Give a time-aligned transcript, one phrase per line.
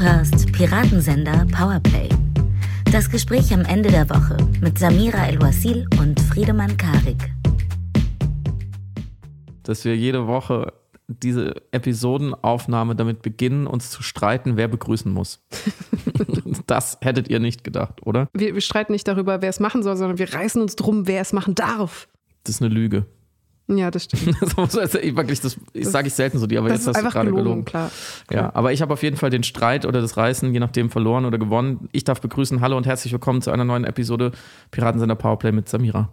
[0.00, 2.08] hörst Piratensender Powerplay.
[2.90, 7.30] Das Gespräch am Ende der Woche mit Samira El-Wasil und Friedemann Karik.
[9.62, 10.72] Dass wir jede Woche
[11.06, 15.44] diese Episodenaufnahme damit beginnen, uns zu streiten, wer begrüßen muss.
[16.66, 18.26] das hättet ihr nicht gedacht, oder?
[18.32, 21.20] Wir, wir streiten nicht darüber, wer es machen soll, sondern wir reißen uns drum, wer
[21.20, 22.08] es machen darf.
[22.44, 23.04] Das ist eine Lüge.
[23.76, 24.36] Ja, das stimmt.
[24.56, 27.30] das wirklich, das, ich sage ich selten so dir, aber das jetzt hast du gerade
[27.30, 27.64] gelogen, gelogen.
[27.64, 27.90] Klar.
[28.30, 31.24] Ja, aber ich habe auf jeden Fall den Streit oder das Reißen, je nachdem verloren
[31.24, 31.88] oder gewonnen.
[31.92, 32.60] Ich darf begrüßen.
[32.60, 34.32] Hallo und herzlich willkommen zu einer neuen Episode
[34.70, 36.08] Piratensender Powerplay mit Samira.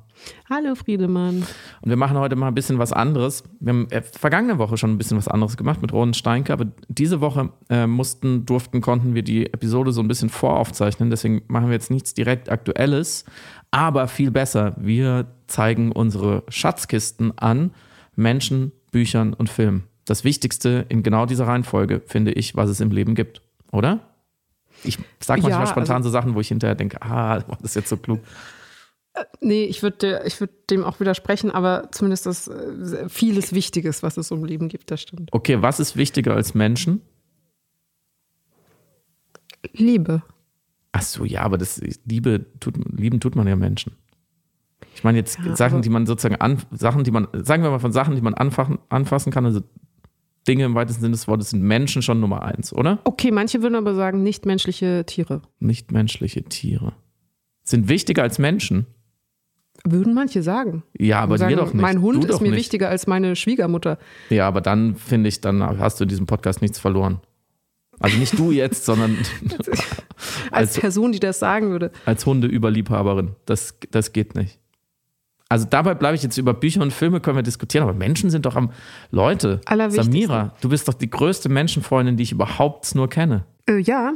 [0.50, 1.46] Hallo Friedemann.
[1.82, 3.44] Und wir machen heute mal ein bisschen was anderes.
[3.60, 6.66] Wir haben äh, vergangene Woche schon ein bisschen was anderes gemacht mit Roland Steinke, aber
[6.88, 11.10] diese Woche äh, mussten, durften, konnten wir die Episode so ein bisschen voraufzeichnen.
[11.10, 13.26] Deswegen machen wir jetzt nichts direkt Aktuelles,
[13.78, 14.74] aber viel besser.
[14.78, 17.76] Wir zeigen unsere Schatzkisten an
[18.16, 19.84] Menschen, Büchern und Filmen.
[20.06, 24.00] Das Wichtigste in genau dieser Reihenfolge, finde ich, was es im Leben gibt, oder?
[24.84, 27.76] Ich sage manchmal ja, spontan also, so Sachen, wo ich hinterher denke, ah, das ist
[27.76, 28.20] jetzt so klug.
[29.14, 34.02] Äh, nee, ich würde ich würd dem auch widersprechen, aber zumindest das äh, vieles Wichtiges,
[34.02, 35.30] was es im Leben gibt, das stimmt.
[35.32, 37.02] Okay, was ist wichtiger als Menschen?
[39.74, 40.24] Liebe.
[40.92, 43.94] Ach so, ja, aber das Liebe tut, lieben tut man ja Menschen.
[44.96, 47.80] Ich meine jetzt ja, Sachen, die man sozusagen an, Sachen, die man, sagen wir mal
[47.80, 49.62] von Sachen, die man anfachen, anfassen kann, also
[50.48, 53.00] Dinge im weitesten Sinne des Wortes sind Menschen schon Nummer eins, oder?
[53.04, 55.42] Okay, manche würden aber sagen, nichtmenschliche Tiere.
[55.60, 56.94] Nichtmenschliche Tiere.
[57.64, 58.88] Sind wichtiger als Menschen?
[59.84, 60.84] Würden manche sagen.
[60.98, 61.82] Ja, aber sagen, wir doch nicht.
[61.82, 62.58] Mein Hund du ist mir nicht.
[62.58, 64.00] wichtiger als meine Schwiegermutter.
[64.30, 67.20] Ja, aber dann finde ich, dann hast du in diesem Podcast nichts verloren.
[68.00, 69.18] Also nicht du jetzt, sondern
[70.52, 71.92] als, als, Person, die das sagen würde.
[72.06, 73.36] Als Hundeüberliebhaberin.
[73.46, 74.60] Das, das geht nicht.
[75.50, 78.46] Also dabei bleibe ich jetzt über Bücher und Filme können wir diskutieren, aber Menschen sind
[78.46, 78.72] doch am
[79.12, 79.62] Leute.
[79.90, 83.46] Samira, du bist doch die größte Menschenfreundin, die ich überhaupt nur kenne.
[83.66, 84.14] Äh, ja,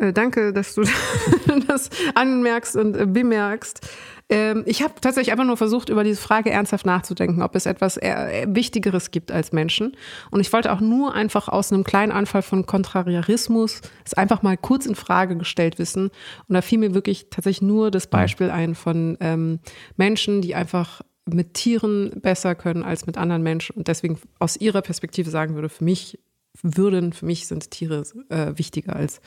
[0.00, 0.82] äh, danke, dass du
[1.68, 3.80] das anmerkst und äh, bemerkst.
[4.28, 7.96] Ähm, ich habe tatsächlich einfach nur versucht, über diese Frage ernsthaft nachzudenken, ob es etwas
[7.96, 9.96] Wichtigeres gibt als Menschen.
[10.30, 14.56] Und ich wollte auch nur einfach aus einem kleinen Anfall von Kontrariarismus es einfach mal
[14.56, 16.10] kurz in Frage gestellt wissen.
[16.48, 19.60] Und da fiel mir wirklich tatsächlich nur das Beispiel ein von ähm,
[19.96, 24.82] Menschen, die einfach mit Tieren besser können als mit anderen Menschen und deswegen aus ihrer
[24.82, 26.18] Perspektive sagen würde, für mich
[26.62, 29.20] würden, für mich sind Tiere äh, wichtiger als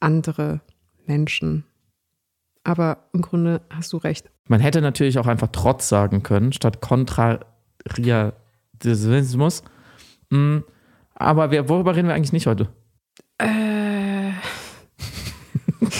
[0.00, 0.60] andere
[1.06, 1.64] Menschen.
[2.64, 4.30] Aber im Grunde hast du recht.
[4.48, 9.64] Man hätte natürlich auch einfach Trotz sagen können, statt Kontrariatismus.
[10.30, 10.58] Mm,
[11.14, 12.68] aber wir, worüber reden wir eigentlich nicht heute?
[13.38, 14.30] Äh.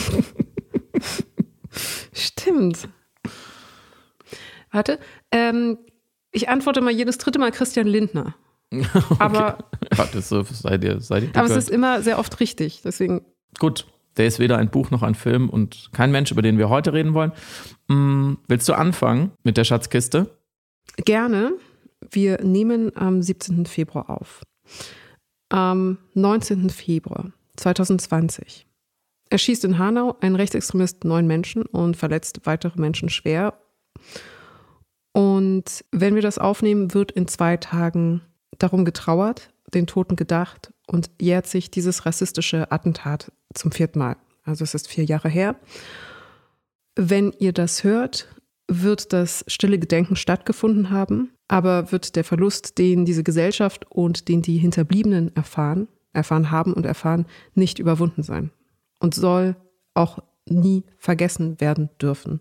[2.12, 2.88] Stimmt.
[4.70, 4.98] Warte.
[5.30, 5.78] Ähm,
[6.32, 8.34] ich antworte mal jedes dritte Mal Christian Lindner.
[8.76, 9.16] Okay.
[9.18, 9.58] Aber,
[10.20, 12.82] so, sei dir, sei dir aber es ist immer sehr oft richtig.
[12.84, 13.22] Deswegen.
[13.58, 16.68] Gut, der ist weder ein Buch noch ein Film und kein Mensch, über den wir
[16.68, 17.32] heute reden wollen.
[17.88, 20.36] Hm, willst du anfangen mit der Schatzkiste?
[20.96, 21.52] Gerne.
[22.10, 23.66] Wir nehmen am 17.
[23.66, 24.42] Februar auf.
[25.48, 26.70] Am 19.
[26.70, 28.66] Februar 2020
[29.30, 33.54] erschießt in Hanau ein Rechtsextremist neun Menschen und verletzt weitere Menschen schwer.
[35.12, 38.22] Und wenn wir das aufnehmen, wird in zwei Tagen
[38.58, 44.16] darum getrauert, den Toten gedacht und jährt sich dieses rassistische Attentat zum vierten Mal.
[44.44, 45.56] Also es ist vier Jahre her.
[46.94, 48.28] Wenn ihr das hört,
[48.68, 54.42] wird das stille Gedenken stattgefunden haben, aber wird der Verlust, den diese Gesellschaft und den
[54.42, 58.50] die Hinterbliebenen erfahren, erfahren haben und erfahren, nicht überwunden sein
[59.00, 59.56] und soll
[59.94, 60.18] auch
[60.48, 62.40] nie vergessen werden dürfen.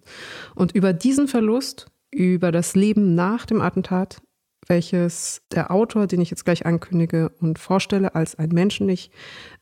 [0.53, 4.21] Und über diesen Verlust, über das Leben nach dem Attentat
[4.67, 9.11] welches der Autor, den ich jetzt gleich ankündige und vorstelle, als ein menschlich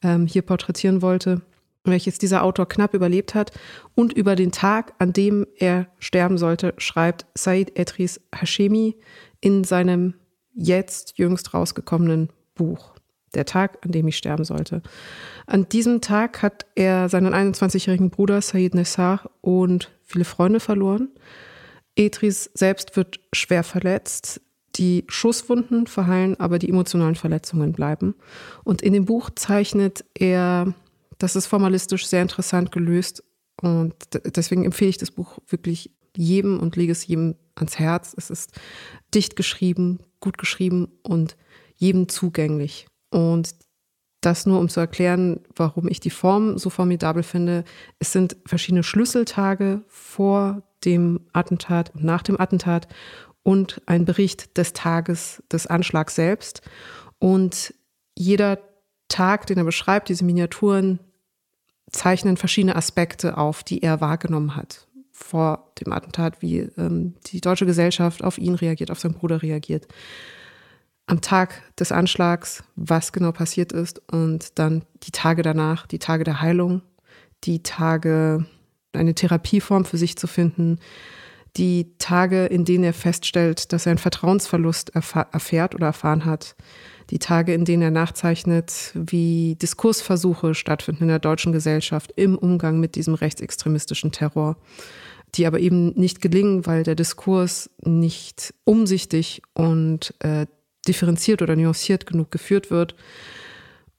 [0.01, 1.41] ähm, hier porträtieren wollte,
[1.83, 3.51] welches dieser Autor knapp überlebt hat.
[3.95, 8.95] Und über den Tag, an dem er sterben sollte, schreibt Said Etris Hashemi
[9.41, 10.15] in seinem
[10.53, 12.93] jetzt jüngst rausgekommenen Buch.
[13.33, 14.83] Der Tag, an dem ich sterben sollte.
[15.47, 21.09] An diesem Tag hat er seinen 21-jährigen Bruder Said Nessar und viele Freunde verloren.
[21.95, 24.41] Etris selbst wird schwer verletzt.
[24.75, 28.15] Die Schusswunden verheilen, aber die emotionalen Verletzungen bleiben.
[28.63, 30.73] Und in dem Buch zeichnet er,
[31.19, 33.23] das ist formalistisch sehr interessant gelöst.
[33.61, 33.93] Und
[34.35, 38.13] deswegen empfehle ich das Buch wirklich jedem und lege es jedem ans Herz.
[38.17, 38.51] Es ist
[39.13, 41.37] dicht geschrieben, gut geschrieben und
[41.75, 42.87] jedem zugänglich.
[43.11, 43.55] Und
[44.21, 47.63] das nur um zu erklären, warum ich die Form so formidabel finde.
[47.99, 52.87] Es sind verschiedene Schlüsseltage vor dem Attentat und nach dem Attentat
[53.43, 56.61] und ein Bericht des Tages des Anschlags selbst.
[57.19, 57.73] Und
[58.17, 58.59] jeder
[59.09, 60.99] Tag, den er beschreibt, diese Miniaturen,
[61.91, 67.67] zeichnen verschiedene Aspekte auf, die er wahrgenommen hat vor dem Attentat, wie ähm, die deutsche
[67.67, 69.87] Gesellschaft auf ihn reagiert, auf seinen Bruder reagiert.
[71.05, 76.23] Am Tag des Anschlags, was genau passiert ist und dann die Tage danach, die Tage
[76.23, 76.81] der Heilung,
[77.43, 78.45] die Tage,
[78.93, 80.79] eine Therapieform für sich zu finden,
[81.57, 86.55] die Tage, in denen er feststellt, dass er einen Vertrauensverlust erfährt oder erfahren hat,
[87.09, 92.79] die Tage, in denen er nachzeichnet, wie Diskursversuche stattfinden in der deutschen Gesellschaft im Umgang
[92.79, 94.57] mit diesem rechtsextremistischen Terror,
[95.35, 100.47] die aber eben nicht gelingen, weil der Diskurs nicht umsichtig und äh,
[100.87, 102.95] differenziert oder nuanciert genug geführt wird.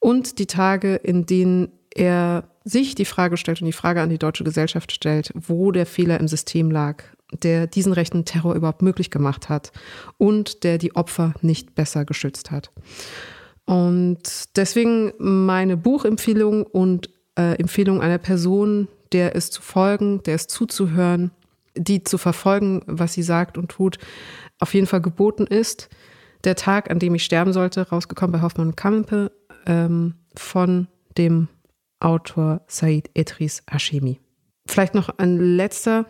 [0.01, 4.19] Und die Tage, in denen er sich die Frage stellt und die Frage an die
[4.19, 7.05] deutsche Gesellschaft stellt, wo der Fehler im System lag,
[7.43, 9.73] der diesen rechten Terror überhaupt möglich gemacht hat
[10.19, 12.71] und der die Opfer nicht besser geschützt hat.
[13.67, 14.21] Und
[14.57, 21.31] deswegen meine Buchempfehlung und äh, Empfehlung einer Person, der es zu folgen, der es zuzuhören,
[21.77, 23.99] die zu verfolgen, was sie sagt und tut,
[24.61, 25.89] auf jeden Fall geboten ist.
[26.45, 29.33] Der Tag, an dem ich sterben sollte, rausgekommen bei Hoffmann und Kampe
[29.67, 31.49] ähm, von dem
[32.01, 34.21] Autor Said Etris Hashemi.
[34.67, 36.07] Vielleicht noch ein letzter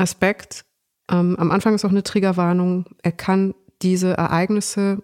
[0.00, 0.64] Aspekt.
[1.10, 2.86] Ähm, am Anfang ist auch eine Triggerwarnung.
[3.02, 5.02] Er kann diese Ereignisse,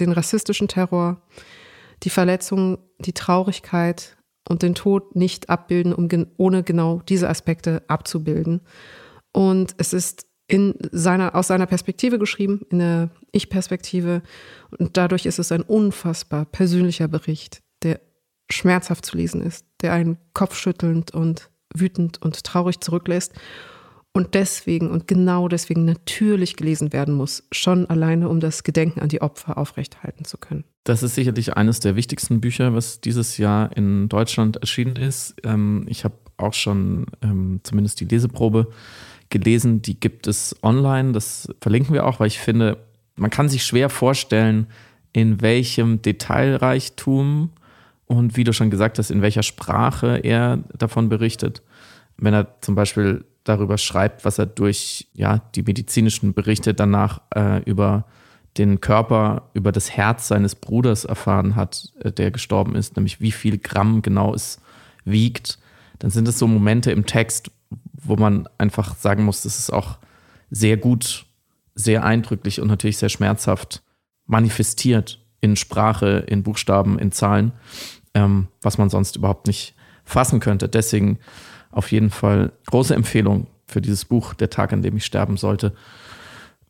[0.00, 1.20] den rassistischen Terror,
[2.04, 4.16] die Verletzung, die Traurigkeit
[4.48, 8.60] und den Tod nicht abbilden, um gen ohne genau diese Aspekte abzubilden.
[9.32, 14.22] Und es ist in seiner, aus seiner Perspektive geschrieben, in der Ich-Perspektive.
[14.78, 18.00] Und dadurch ist es ein unfassbar persönlicher Bericht, der
[18.50, 23.34] schmerzhaft zu lesen ist, der einen kopfschüttelnd und wütend und traurig zurücklässt
[24.12, 29.08] und deswegen und genau deswegen natürlich gelesen werden muss, schon alleine, um das Gedenken an
[29.08, 30.64] die Opfer aufrechthalten zu können.
[30.84, 35.36] Das ist sicherlich eines der wichtigsten Bücher, was dieses Jahr in Deutschland erschienen ist.
[35.44, 38.68] Ähm, ich habe auch schon ähm, zumindest die Leseprobe
[39.30, 42.78] gelesen, die gibt es online, das verlinken wir auch, weil ich finde,
[43.16, 44.66] man kann sich schwer vorstellen,
[45.12, 47.50] in welchem Detailreichtum
[48.06, 51.62] und wie du schon gesagt hast, in welcher Sprache er davon berichtet.
[52.16, 57.62] Wenn er zum Beispiel darüber schreibt, was er durch ja, die medizinischen Berichte danach äh,
[57.64, 58.04] über
[58.56, 63.32] den Körper, über das Herz seines Bruders erfahren hat, äh, der gestorben ist, nämlich wie
[63.32, 64.60] viel Gramm genau es
[65.04, 65.58] wiegt,
[65.98, 67.50] dann sind es so Momente im Text,
[67.92, 69.98] wo man einfach sagen muss, das ist auch
[70.50, 71.26] sehr gut,
[71.74, 73.82] sehr eindrücklich und natürlich sehr schmerzhaft
[74.26, 77.52] manifestiert in Sprache, in Buchstaben, in Zahlen,
[78.14, 79.74] ähm, was man sonst überhaupt nicht
[80.04, 80.68] fassen könnte.
[80.68, 81.18] Deswegen
[81.70, 85.74] auf jeden Fall große Empfehlung für dieses Buch, Der Tag, an dem ich sterben sollte.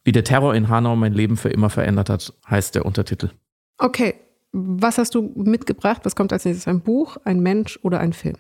[0.05, 3.31] Wie der Terror in Hanau mein Leben für immer verändert hat, heißt der Untertitel.
[3.79, 4.15] Okay,
[4.53, 6.00] was hast du mitgebracht?
[6.05, 6.67] Was kommt als nächstes?
[6.67, 8.37] Ein Buch, ein Mensch oder ein Film?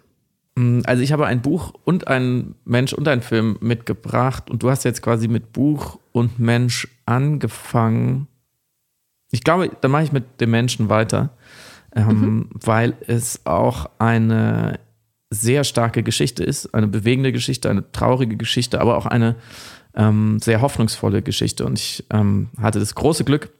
[0.56, 4.70] Mm, also ich habe ein Buch und ein Mensch und ein Film mitgebracht und du
[4.70, 8.26] hast jetzt quasi mit Buch und Mensch angefangen.
[9.30, 11.30] Ich glaube, dann mache ich mit dem Menschen weiter,
[11.94, 12.50] ähm, mhm.
[12.52, 14.80] weil es auch eine
[15.30, 19.36] sehr starke Geschichte ist, eine bewegende Geschichte, eine traurige Geschichte, aber auch eine
[19.94, 21.66] ähm, sehr hoffnungsvolle Geschichte.
[21.66, 23.50] Und ich ähm, hatte das große Glück,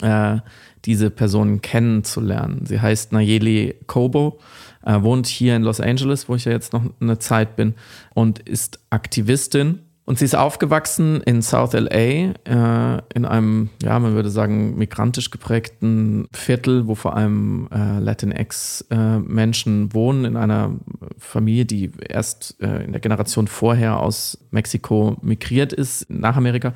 [0.00, 0.38] äh,
[0.84, 2.66] diese Person kennenzulernen.
[2.66, 4.38] Sie heißt Nayeli Kobo,
[4.84, 7.74] äh, wohnt hier in Los Angeles, wo ich ja jetzt noch eine Zeit bin,
[8.14, 14.14] und ist Aktivistin und sie ist aufgewachsen in South LA, äh, in einem, ja, man
[14.14, 20.72] würde sagen, migrantisch geprägten Viertel, wo vor allem äh, Latinx-Menschen äh, wohnen, in einer
[21.18, 26.74] Familie, die erst äh, in der Generation vorher aus Mexiko migriert ist, nach Amerika.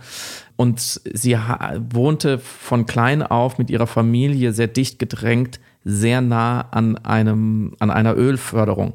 [0.57, 1.37] Und sie
[1.91, 7.91] wohnte von klein auf mit ihrer Familie sehr dicht gedrängt, sehr nah an, einem, an
[7.91, 8.95] einer Ölförderung.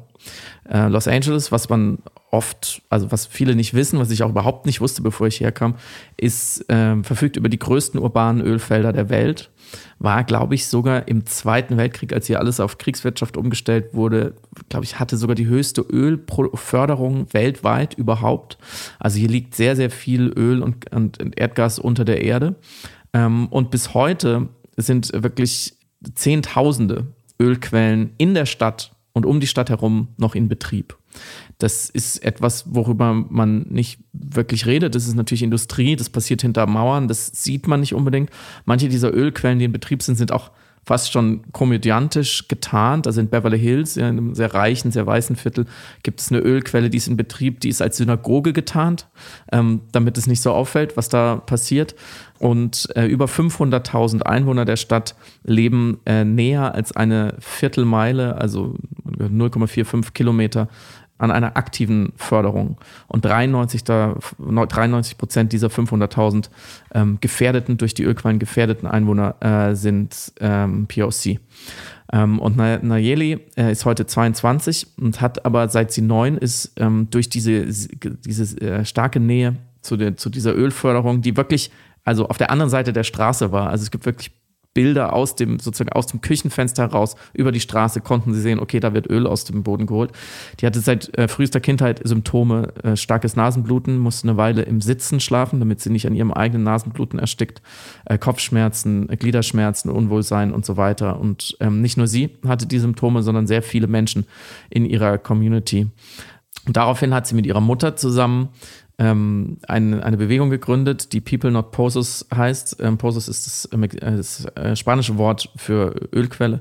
[0.68, 1.98] Äh, Los Angeles, was man
[2.34, 5.76] oft, also was viele nicht wissen, was ich auch überhaupt nicht wusste, bevor ich herkam,
[6.16, 9.50] ist, äh, verfügt über die größten urbanen Ölfelder der Welt.
[10.00, 14.34] War, glaube ich, sogar im Zweiten Weltkrieg, als hier alles auf Kriegswirtschaft umgestellt wurde,
[14.68, 18.58] glaube ich, hatte sogar die höchste Ölförderung weltweit überhaupt.
[18.98, 22.56] Also hier liegt sehr, sehr viel Öl und, und Erdgas unter der Erde.
[23.12, 25.74] Ähm, und bis heute sind wirklich
[26.14, 27.06] Zehntausende
[27.40, 30.98] Ölquellen in der Stadt und um die Stadt herum noch in Betrieb.
[31.64, 34.94] Das ist etwas, worüber man nicht wirklich redet.
[34.94, 38.28] Das ist natürlich Industrie, das passiert hinter Mauern, das sieht man nicht unbedingt.
[38.66, 40.50] Manche dieser Ölquellen, die in Betrieb sind, sind auch
[40.84, 43.06] fast schon komödiantisch getarnt.
[43.06, 45.64] Also in Beverly Hills, in einem sehr reichen, sehr weißen Viertel,
[46.02, 49.06] gibt es eine Ölquelle, die ist in Betrieb, die ist als Synagoge getarnt,
[49.50, 51.94] ähm, damit es nicht so auffällt, was da passiert.
[52.38, 58.76] Und äh, über 500.000 Einwohner der Stadt leben äh, näher als eine Viertelmeile, also
[59.18, 60.68] 0,45 Kilometer
[61.24, 62.76] an einer aktiven Förderung.
[63.08, 66.48] Und 93, da, 93 Prozent dieser 500.000
[66.94, 71.40] ähm, gefährdeten, durch die Ölquellen gefährdeten Einwohner äh, sind ähm, POC.
[72.12, 77.08] Ähm, und Nayeli äh, ist heute 22 und hat aber seit sie neun ist, ähm,
[77.10, 81.70] durch diese, diese äh, starke Nähe zu, der, zu dieser Ölförderung, die wirklich
[82.04, 83.70] also auf der anderen Seite der Straße war.
[83.70, 84.30] Also es gibt wirklich
[84.74, 88.80] Bilder aus dem, sozusagen aus dem Küchenfenster heraus über die Straße konnten sie sehen, okay,
[88.80, 90.10] da wird Öl aus dem Boden geholt.
[90.60, 95.20] Die hatte seit äh, frühester Kindheit Symptome, äh, starkes Nasenbluten, musste eine Weile im Sitzen
[95.20, 97.62] schlafen, damit sie nicht an ihrem eigenen Nasenbluten erstickt,
[98.04, 101.20] äh, Kopfschmerzen, äh, Gliederschmerzen, Unwohlsein und so weiter.
[101.20, 104.26] Und ähm, nicht nur sie hatte die Symptome, sondern sehr viele Menschen
[104.70, 105.86] in ihrer Community.
[106.66, 108.48] Und daraufhin hat sie mit ihrer Mutter zusammen
[108.98, 112.76] ähm, eine, eine Bewegung gegründet, die People Not Pozos heißt.
[112.80, 116.60] Ähm, Pozos ist das, äh, das äh, spanische Wort für Ölquelle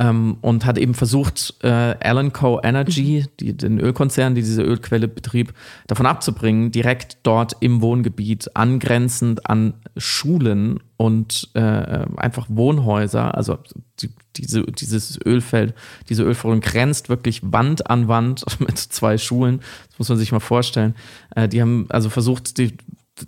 [0.00, 5.52] ähm, und hat eben versucht, äh, Alanco Energy, die, den Ölkonzern, die diese Ölquelle betrieb,
[5.86, 11.60] davon abzubringen, direkt dort im Wohngebiet, angrenzend an Schulen und äh,
[12.16, 13.58] einfach Wohnhäuser, also
[14.00, 15.74] die, diese, dieses Ölfeld,
[16.08, 19.60] diese Ölförderung grenzt wirklich Wand an Wand mit zwei Schulen.
[19.90, 20.94] Das muss man sich mal vorstellen.
[21.36, 22.72] Äh, die haben also versucht, die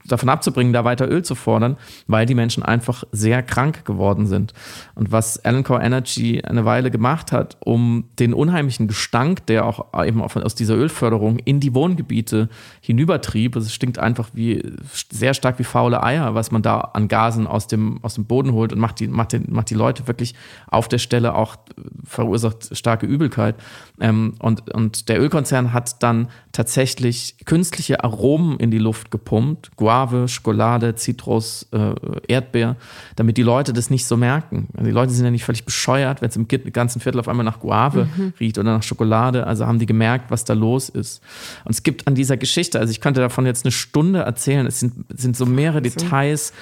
[0.06, 4.52] davon abzubringen, da weiter Öl zu fordern, weil die Menschen einfach sehr krank geworden sind.
[4.94, 10.22] Und was Core Energy eine Weile gemacht hat, um den unheimlichen Gestank, der auch eben
[10.22, 12.48] aus dieser Ölförderung in die Wohngebiete
[12.80, 14.62] hinübertrieb, es stinkt einfach wie
[15.10, 18.52] sehr stark wie faule Eier, was man da an Gasen aus dem, aus dem Boden
[18.52, 20.34] holt und macht die, macht, den, macht die Leute wirklich
[20.68, 21.56] auf der Stelle auch
[22.04, 23.56] verursacht starke Übelkeit.
[24.00, 30.28] Ähm, und, und der Ölkonzern hat dann tatsächlich künstliche Aromen in die Luft gepumpt, Guave,
[30.28, 31.94] Schokolade, Zitrus, äh,
[32.28, 32.76] Erdbeer,
[33.16, 34.68] damit die Leute das nicht so merken.
[34.74, 37.44] Also die Leute sind ja nicht völlig bescheuert, wenn es im ganzen Viertel auf einmal
[37.44, 38.32] nach Guave mhm.
[38.38, 39.44] riecht oder nach Schokolade.
[39.44, 41.20] Also haben die gemerkt, was da los ist.
[41.64, 44.78] Und es gibt an dieser Geschichte, also ich könnte davon jetzt eine Stunde erzählen, es
[44.78, 46.52] sind, sind so mehrere Details,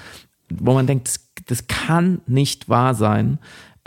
[0.49, 3.39] wo man denkt, das, das kann nicht wahr sein.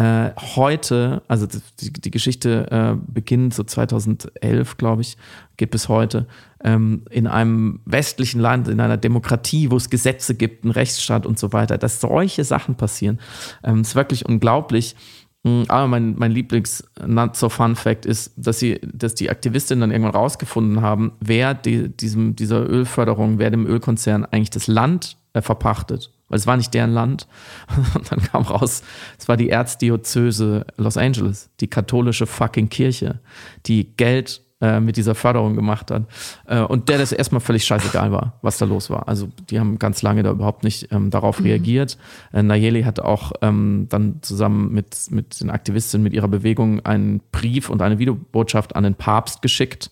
[0.03, 1.47] Äh, heute, also
[1.79, 5.15] die, die Geschichte äh, beginnt so 2011, glaube ich,
[5.55, 6.27] geht bis heute,
[6.61, 11.39] ähm, in einem westlichen Land, in einer Demokratie, wo es Gesetze gibt, einen Rechtsstaat und
[11.39, 13.21] so weiter, dass solche Sachen passieren,
[13.63, 14.97] ähm, ist wirklich unglaublich.
[15.45, 21.13] Hm, aber mein, mein Lieblings-Not-so-Fun-Fact ist, dass, sie, dass die Aktivistinnen dann irgendwann rausgefunden haben,
[21.21, 26.47] wer die, diesem, dieser Ölförderung, wer dem Ölkonzern eigentlich das Land äh, verpachtet weil es
[26.47, 27.27] war nicht deren Land.
[27.93, 28.81] Und dann kam raus,
[29.19, 33.19] es war die Erzdiözese Los Angeles, die katholische fucking Kirche,
[33.67, 36.05] die Geld äh, mit dieser Förderung gemacht hat.
[36.47, 39.07] Äh, und der das erstmal völlig scheißegal war, was da los war.
[39.07, 41.45] Also die haben ganz lange da überhaupt nicht ähm, darauf mhm.
[41.45, 41.99] reagiert.
[42.31, 47.21] Äh, Nayeli hat auch ähm, dann zusammen mit, mit den Aktivistinnen, mit ihrer Bewegung einen
[47.31, 49.91] Brief und eine Videobotschaft an den Papst geschickt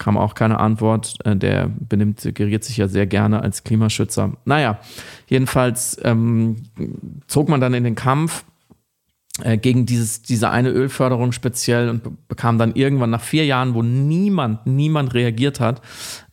[0.00, 1.14] kam auch keine Antwort.
[1.24, 4.32] Äh, der benimmt, geriert sich ja sehr gerne als Klimaschützer.
[4.44, 4.80] Naja,
[5.28, 6.56] jedenfalls ähm,
[7.28, 8.44] zog man dann in den Kampf
[9.62, 14.66] gegen dieses, diese eine Ölförderung speziell und bekam dann irgendwann nach vier Jahren, wo niemand,
[14.66, 15.80] niemand reagiert hat,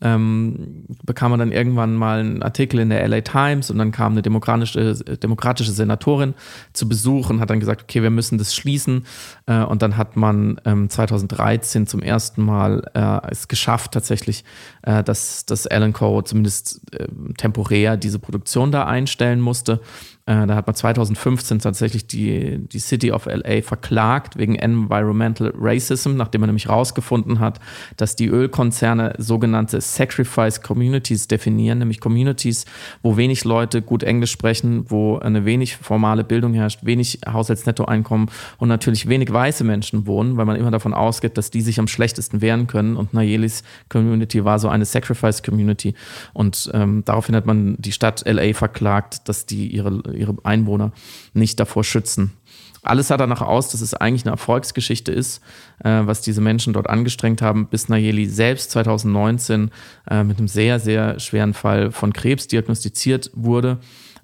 [0.02, 4.14] ähm, bekam man dann irgendwann mal einen Artikel in der LA Times und dann kam
[4.14, 6.34] eine demokratische, demokratische Senatorin
[6.74, 9.06] zu Besuch und hat dann gesagt, okay, wir müssen das schließen.
[9.46, 14.44] Äh, und dann hat man ähm, 2013 zum ersten Mal äh, es geschafft, tatsächlich,
[14.84, 16.22] äh, dass, dass Alan Co.
[16.22, 19.82] zumindest äh, temporär diese Produktion da einstellen musste.
[20.28, 26.16] Äh, da hat man 2015 tatsächlich die, die City of LA verklagt wegen Environmental Racism,
[26.16, 27.60] nachdem man nämlich herausgefunden hat,
[27.96, 32.66] dass die Ölkonzerne sogenannte Sacrifice Communities definieren, nämlich Communities,
[33.02, 38.68] wo wenig Leute gut Englisch sprechen, wo eine wenig formale Bildung herrscht, wenig Haushaltsnettoeinkommen und
[38.68, 42.42] natürlich wenig weiße Menschen wohnen, weil man immer davon ausgeht, dass die sich am schlechtesten
[42.42, 42.98] wehren können.
[42.98, 45.94] Und Nayelis Community war so eine Sacrifice Community.
[46.34, 50.92] Und ähm, daraufhin hat man die Stadt LA verklagt, dass die ihre, ihre Einwohner
[51.34, 52.34] nicht davor schützen.
[52.84, 55.42] Alles sah danach aus, dass es eigentlich eine Erfolgsgeschichte ist,
[55.84, 59.72] äh, was diese Menschen dort angestrengt haben, bis Nayeli selbst 2019
[60.10, 63.80] äh, mit einem sehr, sehr schweren Fall von Krebs diagnostiziert wurde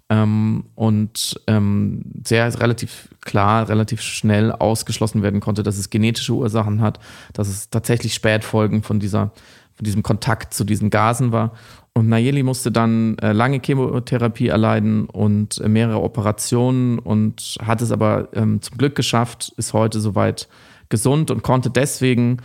[0.10, 6.82] ähm, und ähm, sehr relativ klar, relativ schnell ausgeschlossen werden konnte, dass es genetische Ursachen
[6.82, 7.00] hat,
[7.34, 9.32] dass es tatsächlich Spätfolgen von dieser
[9.76, 11.54] von diesem Kontakt zu diesen Gasen war
[11.94, 17.92] Und Nayeli musste dann äh, lange Chemotherapie erleiden und äh, mehrere Operationen und hat es
[17.92, 20.48] aber ähm, zum Glück geschafft, ist heute soweit
[20.90, 22.38] gesund und konnte deswegen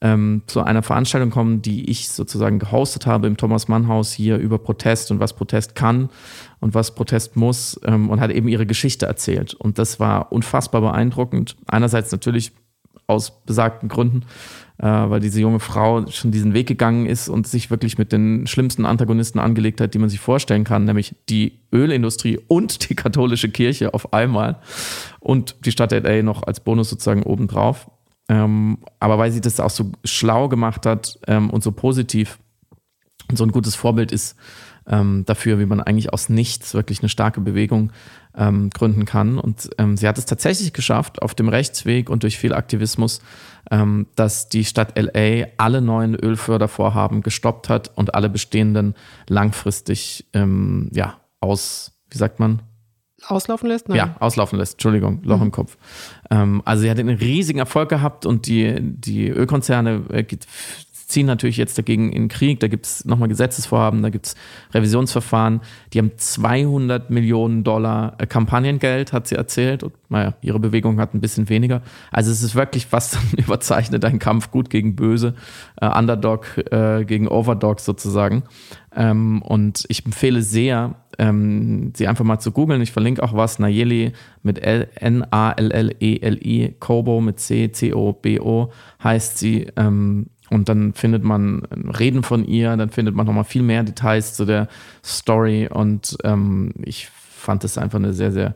[0.00, 4.36] ähm, zu einer Veranstaltung kommen, die ich sozusagen gehostet habe im Thomas Mann Haus hier
[4.36, 6.10] über Protest und was Protest kann
[6.60, 9.54] und was Protest muss ähm, und hat eben ihre Geschichte erzählt.
[9.54, 11.56] Und das war unfassbar beeindruckend.
[11.66, 12.52] Einerseits natürlich
[13.06, 14.24] aus besagten Gründen,
[14.78, 18.46] äh, weil diese junge Frau schon diesen Weg gegangen ist und sich wirklich mit den
[18.46, 23.48] schlimmsten Antagonisten angelegt hat, die man sich vorstellen kann, nämlich die Ölindustrie und die katholische
[23.48, 24.58] Kirche auf einmal
[25.20, 27.90] und die Stadt LA noch als Bonus sozusagen obendrauf.
[28.28, 32.38] Ähm, aber weil sie das auch so schlau gemacht hat ähm, und so positiv
[33.30, 34.36] und so ein gutes Vorbild ist
[34.88, 37.92] ähm, dafür, wie man eigentlich aus nichts wirklich eine starke Bewegung
[38.36, 39.38] ähm, gründen kann.
[39.38, 43.20] Und ähm, sie hat es tatsächlich geschafft, auf dem Rechtsweg und durch viel Aktivismus,
[43.70, 48.94] ähm, dass die Stadt LA alle neuen Ölfördervorhaben gestoppt hat und alle bestehenden
[49.28, 52.62] langfristig ja, aus, wie sagt man,
[53.30, 53.88] auslaufen lässt?
[53.88, 53.98] Nein.
[53.98, 54.74] Ja, auslaufen lässt.
[54.74, 55.46] Entschuldigung, Loch mhm.
[55.46, 55.76] im Kopf.
[56.30, 60.24] Ähm, also sie hat einen riesigen Erfolg gehabt und die, die Ölkonzerne äh,
[61.06, 62.58] ziehen natürlich jetzt dagegen in Krieg.
[62.60, 64.34] Da gibt es nochmal Gesetzesvorhaben, da gibt es
[64.74, 65.60] Revisionsverfahren.
[65.92, 69.84] Die haben 200 Millionen Dollar äh, Kampagnengeld, hat sie erzählt.
[69.84, 71.82] Und naja, ihre Bewegung hat ein bisschen weniger.
[72.10, 75.34] Also es ist wirklich fast überzeichnet, ein Kampf gut gegen böse,
[75.80, 78.42] äh, Underdog äh, gegen Overdog sozusagen.
[78.94, 82.82] Ähm, und ich empfehle sehr, ähm, sie einfach mal zu googeln.
[82.82, 83.60] Ich verlinke auch was.
[83.60, 85.36] Nayeli mit N-A-L-L-E-L-I,
[86.80, 88.72] Kobo mit C, C-O-B-O
[89.04, 89.68] heißt sie.
[89.76, 91.62] Ähm, und dann findet man
[91.98, 94.68] Reden von ihr, dann findet man nochmal viel mehr Details zu der
[95.04, 95.68] Story.
[95.70, 98.54] Und ähm, ich fand es einfach eine sehr, sehr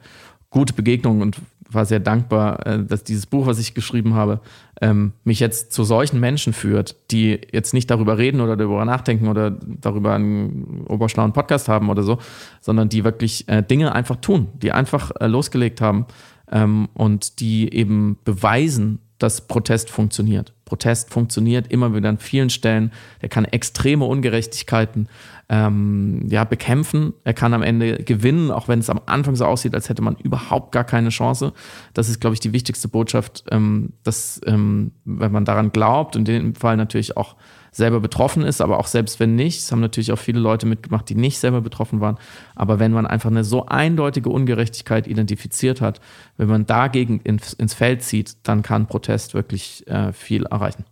[0.49, 1.37] gute Begegnung und
[1.69, 4.40] war sehr dankbar, äh, dass dieses Buch, was ich geschrieben habe,
[4.80, 9.28] ähm, mich jetzt zu solchen Menschen führt, die jetzt nicht darüber reden oder darüber nachdenken
[9.28, 12.19] oder darüber einen oberschlauen Podcast haben oder so,
[12.62, 16.07] sondern die wirklich äh, Dinge einfach tun, die einfach äh, losgelegt haben
[16.50, 20.52] ähm, und die eben beweisen, dass Protest funktioniert.
[20.64, 22.90] Protest funktioniert immer wieder an vielen Stellen.
[23.20, 25.08] Er kann extreme Ungerechtigkeiten
[25.48, 27.12] ähm, ja, bekämpfen.
[27.24, 30.16] Er kann am Ende gewinnen, auch wenn es am Anfang so aussieht, als hätte man
[30.16, 31.52] überhaupt gar keine Chance.
[31.92, 36.25] Das ist, glaube ich, die wichtigste Botschaft, ähm, dass, ähm, wenn man daran glaubt, in
[36.25, 37.36] dem Fall natürlich auch
[37.73, 41.09] selber betroffen ist, aber auch selbst wenn nicht, es haben natürlich auch viele Leute mitgemacht,
[41.09, 42.19] die nicht selber betroffen waren,
[42.54, 46.00] aber wenn man einfach eine so eindeutige Ungerechtigkeit identifiziert hat,
[46.37, 50.85] wenn man dagegen ins, ins Feld zieht, dann kann Protest wirklich äh, viel erreichen.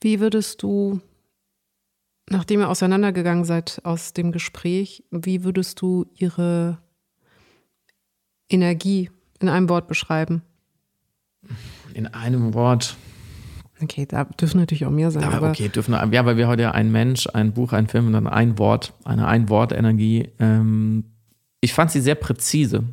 [0.00, 1.00] Wie würdest du,
[2.28, 6.78] nachdem ihr auseinandergegangen seid aus dem Gespräch, wie würdest du ihre
[8.48, 10.42] Energie in einem Wort beschreiben?
[11.94, 12.96] In einem Wort.
[13.84, 15.22] Okay, da dürfen natürlich auch mehr sein.
[15.22, 18.14] Ja, okay, dürfen, ja, weil wir heute ja ein Mensch, ein Buch, ein Film und
[18.14, 20.30] dann ein Wort, eine Ein-Wort-Energie.
[20.38, 21.04] Ähm,
[21.60, 22.84] ich fand sie sehr präzise.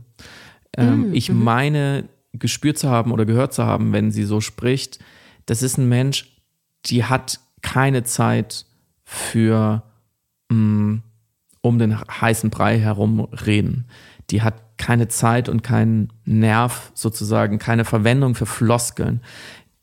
[0.75, 1.43] Ähm, mm, ich mm.
[1.43, 4.99] meine, gespürt zu haben oder gehört zu haben, wenn sie so spricht,
[5.45, 6.35] das ist ein Mensch,
[6.85, 8.65] die hat keine Zeit
[9.05, 9.83] für
[10.49, 11.03] mh, mm,
[11.61, 13.85] um den heißen Brei herum reden.
[14.29, 19.21] Die hat keine Zeit und keinen Nerv sozusagen, keine Verwendung für Floskeln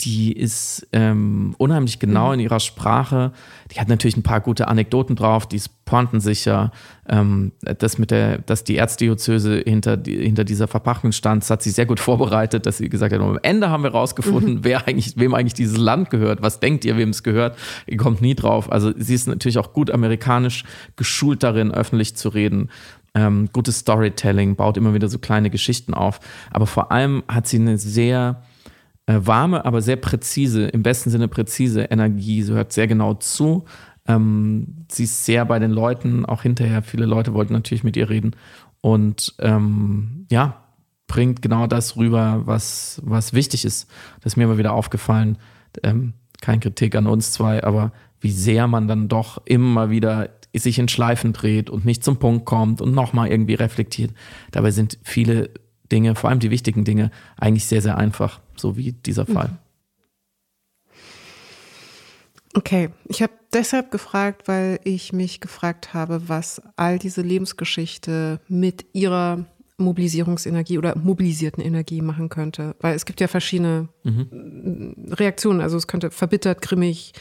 [0.01, 2.35] die ist ähm, unheimlich genau mhm.
[2.35, 3.33] in ihrer Sprache.
[3.73, 6.71] Die hat natürlich ein paar gute Anekdoten drauf, die ist pointensicher.
[7.09, 11.63] Ähm, das mit der, dass die Erzdiözese hinter, die, hinter dieser Verpachtung stand, das hat
[11.63, 14.65] sie sehr gut vorbereitet, dass sie gesagt hat, am Ende haben wir rausgefunden, mhm.
[14.65, 16.43] wer eigentlich, wem eigentlich dieses Land gehört.
[16.43, 17.59] Was denkt ihr, wem es gehört?
[17.87, 18.71] Ihr kommt nie drauf.
[18.71, 20.63] Also sie ist natürlich auch gut amerikanisch
[20.95, 22.71] geschult darin, öffentlich zu reden.
[23.15, 26.21] Ähm, gutes Storytelling, baut immer wieder so kleine Geschichten auf.
[26.53, 28.43] Aber vor allem hat sie eine sehr
[29.09, 32.43] äh, warme, aber sehr präzise, im besten Sinne präzise Energie.
[32.43, 33.65] Sie hört sehr genau zu.
[34.07, 36.83] Ähm, sie ist sehr bei den Leuten, auch hinterher.
[36.83, 38.37] Viele Leute wollten natürlich mit ihr reden.
[38.83, 40.63] Und ähm, ja,
[41.07, 43.89] bringt genau das rüber, was, was wichtig ist.
[44.21, 45.39] Das ist mir immer wieder aufgefallen.
[45.83, 50.79] Ähm, kein Kritik an uns zwei, aber wie sehr man dann doch immer wieder sich
[50.79, 54.13] in Schleifen dreht und nicht zum Punkt kommt und nochmal irgendwie reflektiert.
[54.51, 55.51] Dabei sind viele
[55.91, 59.35] Dinge, vor allem die wichtigen Dinge, eigentlich sehr, sehr einfach, so wie dieser mhm.
[59.35, 59.51] Fall.
[62.55, 68.87] Okay, ich habe deshalb gefragt, weil ich mich gefragt habe, was all diese Lebensgeschichte mit
[68.95, 69.45] ihrer
[69.81, 72.75] Mobilisierungsenergie oder mobilisierten Energie machen könnte.
[72.81, 74.95] Weil es gibt ja verschiedene mhm.
[75.11, 75.61] Reaktionen.
[75.61, 77.13] Also es könnte verbittert, grimmig,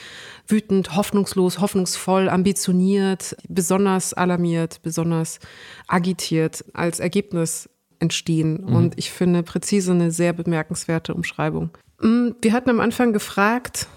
[0.47, 5.39] wütend, hoffnungslos, hoffnungsvoll, ambitioniert, besonders alarmiert, besonders
[5.87, 7.69] agitiert als Ergebnis
[7.99, 8.65] entstehen.
[8.65, 8.75] Mhm.
[8.75, 11.69] Und ich finde präzise eine sehr bemerkenswerte Umschreibung.
[12.01, 13.87] Mm, wir hatten am Anfang gefragt,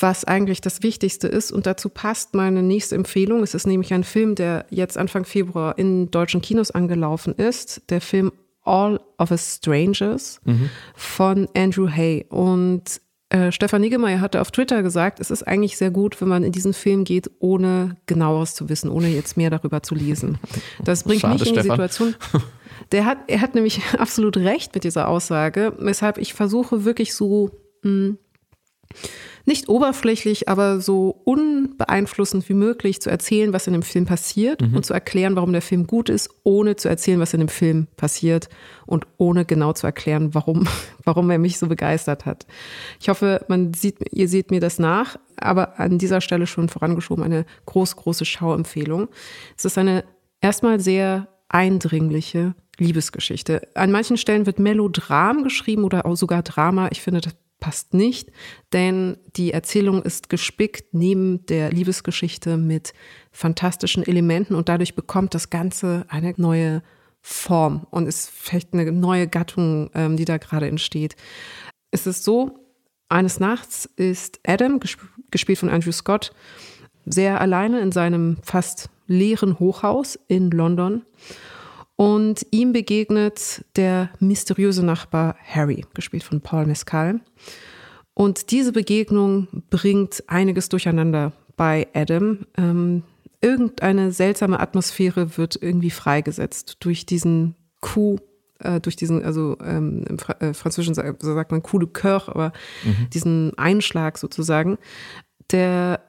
[0.00, 1.50] was eigentlich das Wichtigste ist.
[1.50, 3.42] Und dazu passt meine nächste Empfehlung.
[3.42, 7.82] Es ist nämlich ein Film, der jetzt Anfang Februar in deutschen Kinos angelaufen ist.
[7.90, 8.32] Der Film
[8.64, 10.68] All of Us Strangers mhm.
[10.94, 12.26] von Andrew Hay.
[12.28, 16.44] Und äh, Stefan Niggemeier hatte auf Twitter gesagt, es ist eigentlich sehr gut, wenn man
[16.44, 20.38] in diesen Film geht, ohne genaueres zu wissen, ohne jetzt mehr darüber zu lesen.
[20.82, 21.76] Das bringt Schade, mich in die Stefan.
[21.76, 22.14] Situation.
[22.92, 27.50] Der hat, er hat nämlich absolut recht mit dieser Aussage, weshalb ich versuche wirklich so
[27.82, 28.18] mh, hm,
[29.48, 34.76] nicht oberflächlich, aber so unbeeinflussend wie möglich zu erzählen, was in dem Film passiert mhm.
[34.76, 37.86] und zu erklären, warum der Film gut ist, ohne zu erzählen, was in dem Film
[37.96, 38.50] passiert
[38.84, 40.68] und ohne genau zu erklären, warum,
[41.04, 42.46] warum er mich so begeistert hat.
[43.00, 47.24] Ich hoffe, man sieht, ihr seht mir das nach, aber an dieser Stelle schon vorangeschoben
[47.24, 49.08] eine groß, große Schauempfehlung.
[49.56, 50.04] Es ist eine
[50.42, 53.68] erstmal sehr eindringliche Liebesgeschichte.
[53.74, 56.88] An manchen Stellen wird Melodram geschrieben oder auch sogar Drama.
[56.90, 58.30] Ich finde, das passt nicht,
[58.72, 62.92] denn die Erzählung ist gespickt neben der Liebesgeschichte mit
[63.32, 66.82] fantastischen Elementen und dadurch bekommt das Ganze eine neue
[67.20, 71.16] Form und ist vielleicht eine neue Gattung, ähm, die da gerade entsteht.
[71.90, 72.58] Es ist so,
[73.08, 74.78] eines Nachts ist Adam,
[75.30, 76.32] gespielt von Andrew Scott,
[77.06, 81.02] sehr alleine in seinem fast leeren Hochhaus in London
[81.98, 87.20] und ihm begegnet der mysteriöse Nachbar Harry, gespielt von Paul Mescal.
[88.14, 92.46] Und diese Begegnung bringt einiges durcheinander bei Adam.
[92.56, 93.02] Ähm,
[93.40, 98.20] irgendeine seltsame Atmosphäre wird irgendwie freigesetzt durch diesen Coup,
[98.60, 102.28] äh, durch diesen, also ähm, im Fra äh, Französischen sagt, sagt man Coup de Coeur,
[102.28, 102.52] aber
[102.84, 103.10] mhm.
[103.10, 104.78] diesen Einschlag sozusagen,
[105.50, 106.00] der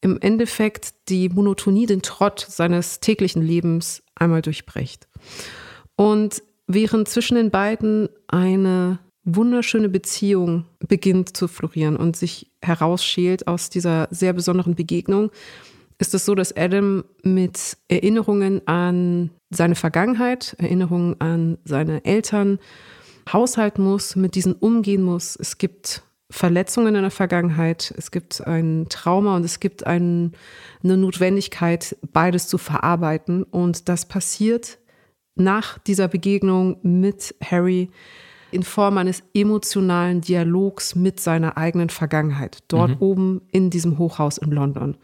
[0.00, 5.05] im Endeffekt die Monotonie, den Trott seines täglichen Lebens einmal durchbricht.
[5.96, 13.70] Und während zwischen den beiden eine wunderschöne Beziehung beginnt zu florieren und sich herausschält aus
[13.70, 15.30] dieser sehr besonderen Begegnung,
[15.98, 22.58] ist es so, dass Adam mit Erinnerungen an seine Vergangenheit, Erinnerungen an seine Eltern
[23.32, 25.36] haushalten muss, mit diesen umgehen muss.
[25.36, 30.32] Es gibt Verletzungen in der Vergangenheit, es gibt ein Trauma und es gibt ein,
[30.82, 33.42] eine Notwendigkeit, beides zu verarbeiten.
[33.44, 34.78] Und das passiert
[35.36, 37.90] nach dieser Begegnung mit Harry
[38.50, 42.96] in Form eines emotionalen Dialogs mit seiner eigenen Vergangenheit, dort mhm.
[43.00, 44.96] oben in diesem Hochhaus in London.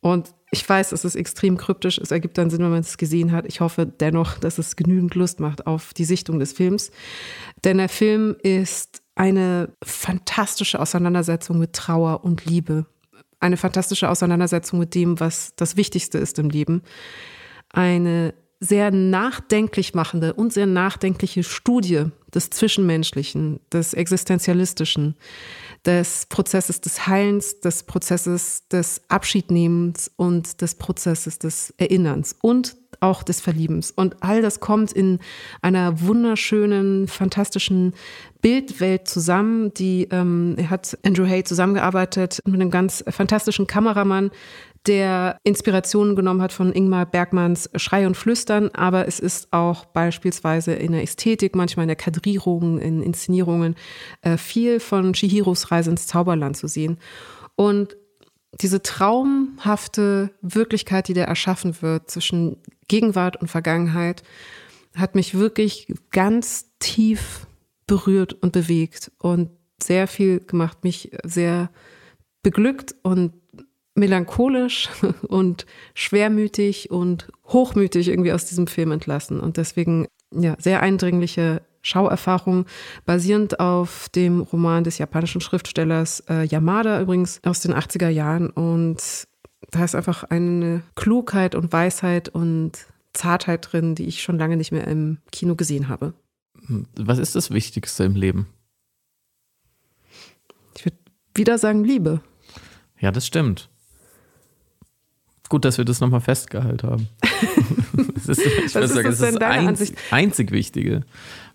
[0.00, 3.32] Und ich weiß, es ist extrem kryptisch, es ergibt dann Sinn, wenn man es gesehen
[3.32, 3.46] hat.
[3.46, 6.90] Ich hoffe dennoch, dass es genügend Lust macht auf die Sichtung des Films.
[7.64, 12.86] Denn der Film ist eine fantastische Auseinandersetzung mit Trauer und Liebe.
[13.38, 16.82] Eine fantastische Auseinandersetzung mit dem, was das Wichtigste ist im Leben.
[17.72, 25.16] Eine sehr nachdenklich machende und sehr nachdenkliche Studie des Zwischenmenschlichen, des Existenzialistischen,
[25.86, 33.22] des Prozesses des Heilens, des Prozesses des Abschiednehmens und des Prozesses des Erinnerns und auch
[33.22, 33.90] des Verliebens.
[33.92, 35.20] Und all das kommt in
[35.62, 37.94] einer wunderschönen, fantastischen
[38.42, 39.72] Bildwelt zusammen.
[39.74, 44.30] Die ähm, hat Andrew Hay zusammengearbeitet mit einem ganz fantastischen Kameramann,
[44.86, 50.72] der Inspirationen genommen hat von Ingmar Bergmanns Schrei und Flüstern, aber es ist auch beispielsweise
[50.72, 53.74] in der Ästhetik, manchmal in der Kadrierung, in Inszenierungen
[54.22, 56.98] äh, viel von Chihiros Reise ins Zauberland zu sehen.
[57.56, 57.96] Und
[58.60, 62.56] diese traumhafte Wirklichkeit, die da erschaffen wird zwischen
[62.88, 64.22] Gegenwart und Vergangenheit,
[64.96, 67.46] hat mich wirklich ganz tief
[67.86, 71.70] berührt und bewegt und sehr viel gemacht, mich sehr
[72.42, 73.32] beglückt und
[74.00, 74.88] melancholisch
[75.28, 79.38] und schwermütig und hochmütig irgendwie aus diesem Film entlassen.
[79.38, 82.66] Und deswegen, ja, sehr eindringliche Schauerfahrung,
[83.06, 88.50] basierend auf dem Roman des japanischen Schriftstellers äh, Yamada, übrigens aus den 80er Jahren.
[88.50, 88.98] Und
[89.70, 92.72] da ist einfach eine Klugheit und Weisheit und
[93.12, 96.14] Zartheit drin, die ich schon lange nicht mehr im Kino gesehen habe.
[96.96, 98.46] Was ist das Wichtigste im Leben?
[100.76, 100.98] Ich würde
[101.34, 102.20] wieder sagen Liebe.
[102.98, 103.69] Ja, das stimmt.
[105.50, 107.08] Gut, dass wir das nochmal festgehalten haben.
[108.26, 111.02] das ist, ich Was ist sagen, das, das ist das einzig, einzig Wichtige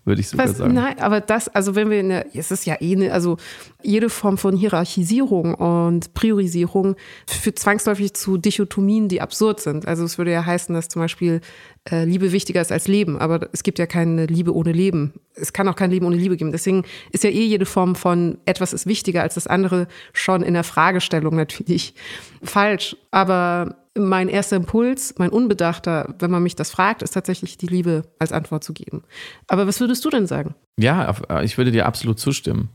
[0.05, 0.73] würde ich sogar Was, sagen.
[0.73, 3.38] Nein, aber das, also wenn wir in der, es ist ja eh, eine, also
[3.81, 6.95] jede Form von Hierarchisierung und Priorisierung
[7.27, 9.88] führt zwangsläufig zu Dichotomien, die absurd sind.
[9.88, 11.41] Also es würde ja heißen, dass zum Beispiel
[11.89, 15.13] äh, Liebe wichtiger ist als Leben, aber es gibt ja keine Liebe ohne Leben.
[15.34, 16.51] Es kann auch kein Leben ohne Liebe geben.
[16.51, 20.53] Deswegen ist ja eh jede Form von etwas ist wichtiger als das andere schon in
[20.53, 21.95] der Fragestellung natürlich
[22.43, 22.95] falsch.
[23.10, 28.03] Aber mein erster Impuls, mein Unbedachter, wenn man mich das fragt, ist tatsächlich die Liebe
[28.19, 29.03] als Antwort zu geben.
[29.47, 30.55] Aber was würdest du denn sagen?
[30.77, 32.69] Ja, ich würde dir absolut zustimmen.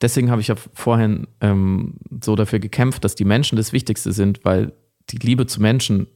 [0.00, 4.44] deswegen habe ich ja vorhin ähm, so dafür gekämpft, dass die Menschen das Wichtigste sind,
[4.44, 4.72] weil
[5.10, 6.06] die Liebe zu Menschen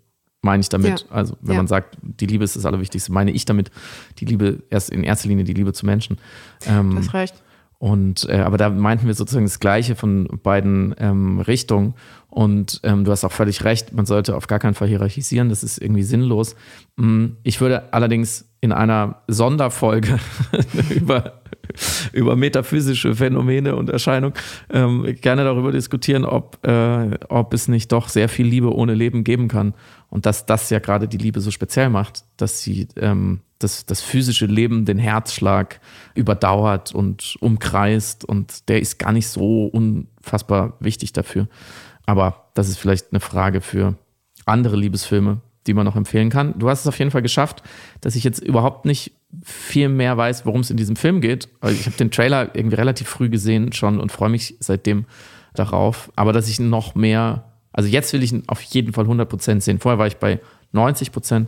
[0.43, 1.07] meine ich damit.
[1.09, 1.17] Ja.
[1.17, 1.59] Also wenn ja.
[1.59, 3.71] man sagt, die Liebe ist das Allerwichtigste, meine ich damit
[4.19, 6.19] die Liebe erst in erster Linie die Liebe zu Menschen.
[6.67, 7.43] Ähm, das reicht.
[7.79, 11.95] Und äh, aber da meinten wir sozusagen das Gleiche von beiden ähm, Richtungen.
[12.33, 15.63] Und ähm, du hast auch völlig recht, man sollte auf gar keinen Fall hierarchisieren, das
[15.63, 16.57] ist irgendwie sinnlos.
[16.97, 20.19] Mm, ich würde allerdings in einer Sonderfolge
[20.95, 21.43] über,
[22.15, 24.33] über metaphysische Phänomene und Erscheinungen
[24.71, 29.25] ähm, gerne darüber diskutieren, ob, äh, ob es nicht doch sehr viel Liebe ohne Leben
[29.25, 29.75] geben kann.
[30.09, 34.01] Und dass das ja gerade die Liebe so speziell macht, dass sie ähm, das, das
[34.01, 35.81] physische Leben den Herzschlag
[36.15, 41.47] überdauert und umkreist und der ist gar nicht so unfassbar wichtig dafür.
[42.07, 43.95] Aber das ist vielleicht eine Frage für
[44.45, 46.59] andere Liebesfilme, die man noch empfehlen kann.
[46.59, 47.63] Du hast es auf jeden Fall geschafft,
[48.01, 49.13] dass ich jetzt überhaupt nicht
[49.45, 51.49] viel mehr weiß, worum es in diesem Film geht.
[51.61, 55.07] Also ich habe den Trailer irgendwie relativ früh gesehen schon und freue mich seitdem
[55.55, 56.11] darauf.
[56.17, 59.81] Aber dass ich noch mehr also jetzt will ich ihn auf jeden Fall 100% sehen.
[59.81, 60.41] Vorher war ich bei
[60.75, 61.47] 90%.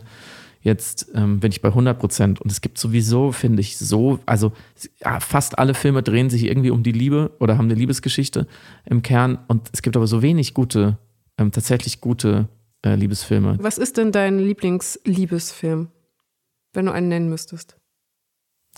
[0.65, 4.51] Jetzt ähm, bin ich bei 100% Und es gibt sowieso, finde ich, so, also
[4.99, 8.47] ja, fast alle Filme drehen sich irgendwie um die Liebe oder haben eine Liebesgeschichte
[8.83, 9.37] im Kern.
[9.47, 10.97] Und es gibt aber so wenig gute,
[11.37, 12.49] ähm, tatsächlich gute
[12.83, 13.59] äh, Liebesfilme.
[13.61, 15.89] Was ist denn dein Lieblingsliebesfilm,
[16.73, 17.77] wenn du einen nennen müsstest?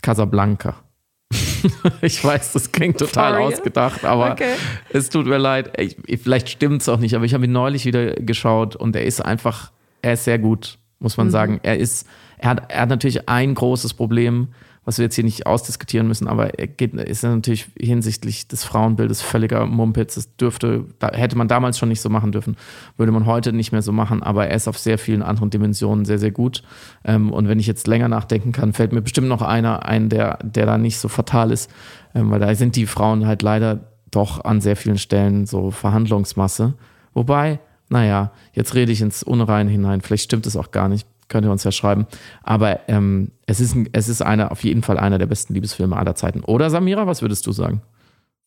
[0.02, 0.84] Casablanca.
[2.02, 3.44] ich weiß, das klingt total Sorry.
[3.46, 4.56] ausgedacht, aber okay.
[4.90, 5.80] es tut mir leid.
[5.80, 9.06] Ich, vielleicht stimmt es auch nicht, aber ich habe ihn neulich wieder geschaut und er
[9.06, 9.72] ist einfach,
[10.02, 11.32] er ist sehr gut, muss man mhm.
[11.32, 11.60] sagen.
[11.64, 12.08] Er ist,
[12.38, 14.50] er hat, er hat natürlich ein großes Problem
[14.88, 19.22] was wir jetzt hier nicht ausdiskutieren müssen, aber er geht, ist natürlich hinsichtlich des Frauenbildes
[19.22, 20.16] völliger Mumpitz.
[20.16, 22.56] Das dürfte, da hätte man damals schon nicht so machen dürfen,
[22.96, 26.06] würde man heute nicht mehr so machen, aber er ist auf sehr vielen anderen Dimensionen
[26.06, 26.64] sehr, sehr gut.
[27.04, 30.40] Ähm, und wenn ich jetzt länger nachdenken kann, fällt mir bestimmt noch einer ein, der,
[30.42, 31.70] der da nicht so fatal ist,
[32.16, 36.76] ähm, weil da sind die Frauen halt leider doch an sehr vielen Stellen so Verhandlungsmasse.
[37.14, 41.46] Wobei, naja, jetzt rede ich ins Unrein hinein, vielleicht stimmt es auch gar nicht könnt
[41.46, 42.08] ihr uns ja schreiben.
[42.44, 45.96] Aber ähm, es ist, ein, es ist eine, auf jeden Fall einer der besten Liebesfilme
[45.96, 46.42] aller Zeiten.
[46.42, 47.82] Oder Samira, was würdest du sagen?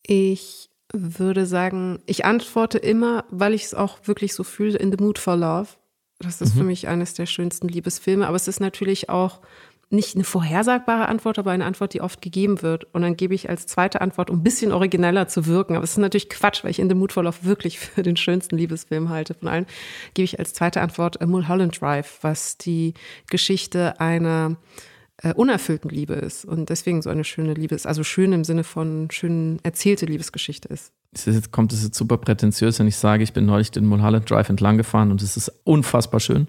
[0.03, 5.03] Ich würde sagen, ich antworte immer, weil ich es auch wirklich so fühle, in The
[5.03, 5.69] Mood for Love.
[6.19, 6.59] Das ist mhm.
[6.59, 8.27] für mich eines der schönsten Liebesfilme.
[8.27, 9.39] Aber es ist natürlich auch
[9.91, 12.85] nicht eine vorhersagbare Antwort, aber eine Antwort, die oft gegeben wird.
[12.93, 15.91] Und dann gebe ich als zweite Antwort, um ein bisschen origineller zu wirken, aber es
[15.91, 19.09] ist natürlich Quatsch, weil ich in The Mood for Love wirklich für den schönsten Liebesfilm
[19.09, 19.65] halte von allen,
[20.13, 22.93] gebe ich als zweite Antwort Mulholland Drive, was die
[23.29, 24.57] Geschichte einer
[25.17, 29.09] äh, unerfüllten Liebe ist und deswegen so eine schöne Liebes, also schön im Sinne von
[29.11, 30.93] schön erzählte Liebesgeschichte ist.
[31.13, 34.49] Jetzt kommt es jetzt super prätentiös, wenn ich sage, ich bin neulich den Mulholland Drive
[34.49, 36.47] entlang gefahren und es ist unfassbar schön.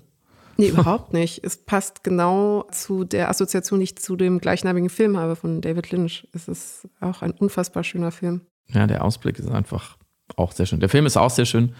[0.56, 1.44] Nee, überhaupt nicht.
[1.44, 5.90] Es passt genau zu der Assoziation, die ich zu dem gleichnamigen Film habe von David
[5.90, 6.28] Lynch.
[6.32, 8.42] Es ist auch ein unfassbar schöner Film.
[8.68, 9.96] Ja, der Ausblick ist einfach
[10.36, 10.80] auch sehr schön.
[10.80, 11.74] Der Film ist auch sehr schön.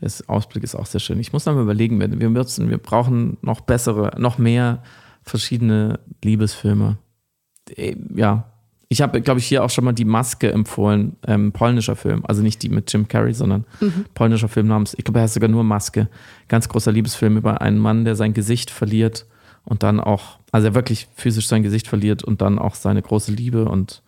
[0.00, 1.18] Der Ausblick ist auch sehr schön.
[1.20, 4.82] Ich muss noch mal überlegen, wir, müssen, wir brauchen noch bessere, noch mehr
[5.22, 6.98] verschiedene Liebesfilme.
[7.70, 8.53] Äh, ja,
[8.88, 12.22] ich habe, glaube ich, hier auch schon mal die Maske empfohlen, ähm, polnischer Film.
[12.26, 14.04] Also nicht die mit Jim Carrey, sondern mhm.
[14.14, 16.08] polnischer Film namens, ich glaube, er heißt sogar nur Maske.
[16.48, 19.26] Ganz großer Liebesfilm über einen Mann, der sein Gesicht verliert
[19.64, 23.32] und dann auch, also er wirklich physisch sein Gesicht verliert und dann auch seine große
[23.32, 24.02] Liebe und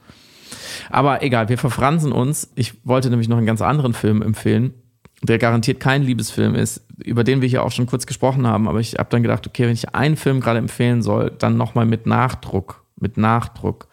[0.90, 2.52] aber egal, wir verfransen uns.
[2.54, 4.74] Ich wollte nämlich noch einen ganz anderen Film empfehlen,
[5.22, 8.68] der garantiert kein Liebesfilm ist, über den wir hier auch schon kurz gesprochen haben.
[8.68, 11.86] Aber ich habe dann gedacht, okay, wenn ich einen Film gerade empfehlen soll, dann nochmal
[11.86, 12.84] mit Nachdruck.
[12.98, 13.88] Mit Nachdruck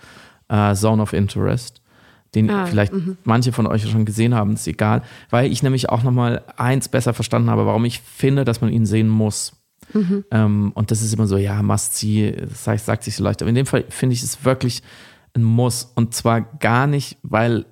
[0.49, 1.81] äh, Zone of Interest,
[2.35, 3.15] den ah, vielleicht -hmm.
[3.23, 7.13] manche von euch schon gesehen haben, ist egal, weil ich nämlich auch nochmal eins besser
[7.13, 9.53] verstanden habe, warum ich finde, dass man ihn sehen muss.
[9.93, 10.25] Mhm.
[10.31, 13.41] Ähm, und das ist immer so, ja, must see, das heißt, sagt sich so leicht.
[13.41, 14.81] Aber in dem Fall finde ich es wirklich
[15.35, 15.91] ein Muss.
[15.95, 17.65] Und zwar gar nicht, weil,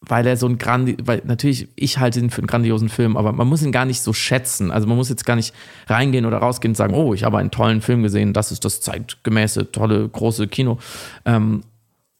[0.00, 3.32] weil er so ein grandi, weil natürlich, ich halte ihn für einen grandiosen Film, aber
[3.32, 4.70] man muss ihn gar nicht so schätzen.
[4.70, 5.54] Also man muss jetzt gar nicht
[5.86, 8.80] reingehen oder rausgehen und sagen, oh, ich habe einen tollen Film gesehen, das ist das
[8.80, 10.78] zeitgemäße, tolle, große Kino.
[11.24, 11.62] Ähm,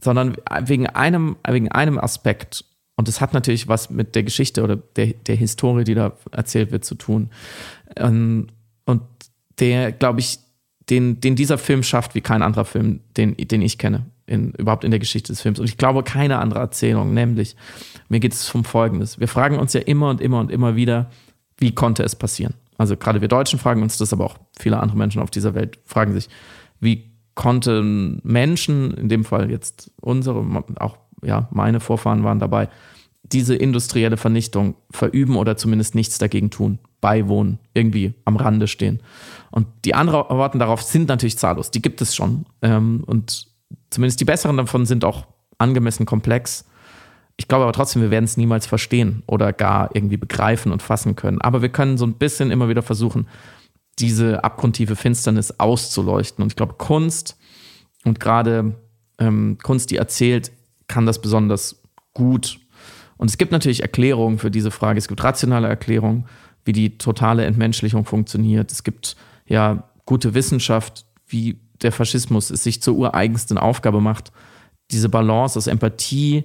[0.02, 2.64] sondern wegen einem, wegen einem Aspekt.
[2.96, 6.70] Und das hat natürlich was mit der Geschichte oder der, der Historie, die da erzählt
[6.70, 7.30] wird, zu tun.
[7.96, 8.48] Ähm,
[8.84, 9.02] und
[9.58, 10.38] der, glaube ich,
[10.90, 14.84] den, den dieser Film schafft wie kein anderer Film, den, den ich kenne, in, überhaupt
[14.84, 15.58] in der Geschichte des Films.
[15.58, 17.56] Und ich glaube, keine andere Erzählung, nämlich,
[18.08, 19.20] mir geht es um Folgendes.
[19.20, 21.10] Wir fragen uns ja immer und immer und immer wieder,
[21.58, 22.54] wie konnte es passieren?
[22.76, 25.78] Also gerade wir Deutschen fragen uns das, aber auch viele andere Menschen auf dieser Welt
[25.84, 26.28] fragen sich,
[26.80, 27.09] wie
[27.40, 30.44] konnten Menschen, in dem Fall jetzt unsere,
[30.78, 32.68] auch ja, meine Vorfahren waren dabei,
[33.22, 39.00] diese industrielle Vernichtung verüben oder zumindest nichts dagegen tun, beiwohnen, irgendwie am Rande stehen.
[39.50, 42.44] Und die Antworten darauf sind natürlich zahllos, die gibt es schon.
[42.60, 43.46] Ähm, und
[43.88, 45.26] zumindest die besseren davon sind auch
[45.56, 46.66] angemessen komplex.
[47.38, 51.16] Ich glaube aber trotzdem, wir werden es niemals verstehen oder gar irgendwie begreifen und fassen
[51.16, 51.40] können.
[51.40, 53.28] Aber wir können so ein bisschen immer wieder versuchen,
[53.98, 56.42] diese abgrundtiefe Finsternis auszuleuchten.
[56.42, 57.36] Und ich glaube, Kunst
[58.04, 58.74] und gerade
[59.18, 60.52] ähm, Kunst, die erzählt,
[60.88, 61.82] kann das besonders
[62.14, 62.60] gut.
[63.16, 64.98] Und es gibt natürlich Erklärungen für diese Frage.
[64.98, 66.26] Es gibt rationale Erklärungen,
[66.64, 68.72] wie die totale Entmenschlichung funktioniert.
[68.72, 74.32] Es gibt ja gute Wissenschaft, wie der Faschismus es sich zur ureigensten Aufgabe macht,
[74.90, 76.44] diese Balance aus Empathie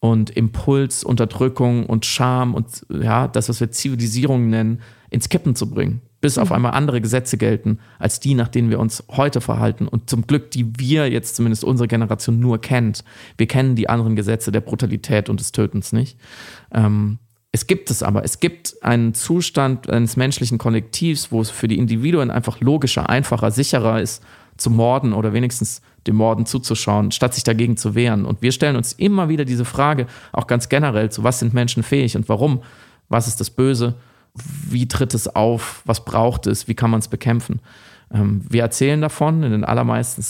[0.00, 5.68] und Impuls, Unterdrückung und Scham und ja, das, was wir Zivilisierung nennen, ins Kippen zu
[5.70, 6.54] bringen bis auf mhm.
[6.54, 9.86] einmal andere Gesetze gelten als die, nach denen wir uns heute verhalten.
[9.86, 13.04] Und zum Glück, die wir jetzt zumindest unsere Generation nur kennt.
[13.36, 16.16] Wir kennen die anderen Gesetze der Brutalität und des Tötens nicht.
[16.72, 17.18] Ähm,
[17.50, 18.24] es gibt es aber.
[18.24, 23.50] Es gibt einen Zustand eines menschlichen Kollektivs, wo es für die Individuen einfach logischer, einfacher,
[23.50, 24.22] sicherer ist,
[24.56, 28.24] zu morden oder wenigstens dem Morden zuzuschauen, statt sich dagegen zu wehren.
[28.24, 31.82] Und wir stellen uns immer wieder diese Frage, auch ganz generell, zu was sind Menschen
[31.82, 32.62] fähig und warum?
[33.08, 33.96] Was ist das Böse?
[34.34, 37.60] Wie tritt es auf, was braucht es, wie kann man es bekämpfen.
[38.12, 40.24] Ähm, wir erzählen davon in den allermeisten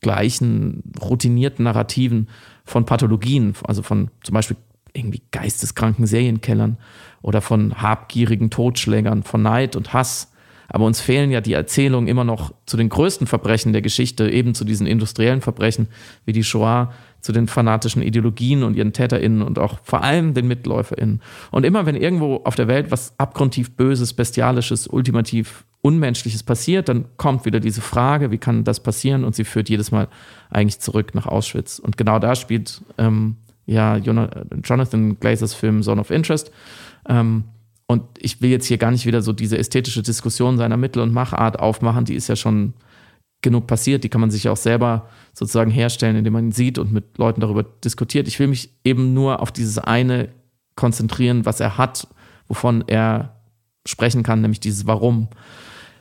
[0.00, 2.28] gleichen routinierten Narrativen
[2.64, 4.56] von Pathologien, also von zum Beispiel
[4.92, 6.78] irgendwie geisteskranken Serienkellern
[7.22, 10.32] oder von habgierigen Totschlägern, von Neid und Hass.
[10.68, 14.54] Aber uns fehlen ja die Erzählungen immer noch zu den größten Verbrechen der Geschichte, eben
[14.54, 15.88] zu diesen industriellen Verbrechen
[16.24, 20.46] wie die Shoah, zu den fanatischen Ideologien und ihren TäterInnen und auch vor allem den
[20.46, 21.20] MitläuferInnen.
[21.50, 27.04] Und immer wenn irgendwo auf der Welt was abgrundtief Böses, Bestialisches, ultimativ Unmenschliches passiert, dann
[27.16, 29.24] kommt wieder diese Frage, wie kann das passieren?
[29.24, 30.08] Und sie führt jedes Mal
[30.50, 31.78] eigentlich zurück nach Auschwitz.
[31.78, 36.50] Und genau da spielt ähm, ja Jonathan Glazers Film Zone of Interest.
[37.08, 37.44] Ähm,
[37.86, 41.12] und ich will jetzt hier gar nicht wieder so diese ästhetische Diskussion seiner Mittel- und
[41.12, 42.74] Machart aufmachen, die ist ja schon
[43.42, 46.92] genug passiert, die kann man sich auch selber sozusagen herstellen, indem man ihn sieht und
[46.92, 48.26] mit Leuten darüber diskutiert.
[48.26, 50.30] Ich will mich eben nur auf dieses eine
[50.74, 52.08] konzentrieren, was er hat,
[52.48, 53.36] wovon er
[53.86, 55.28] sprechen kann, nämlich dieses Warum.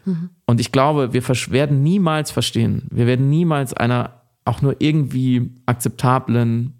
[0.05, 0.29] Mhm.
[0.45, 6.74] Und ich glaube, wir werden niemals verstehen, wir werden niemals einer auch nur irgendwie akzeptablen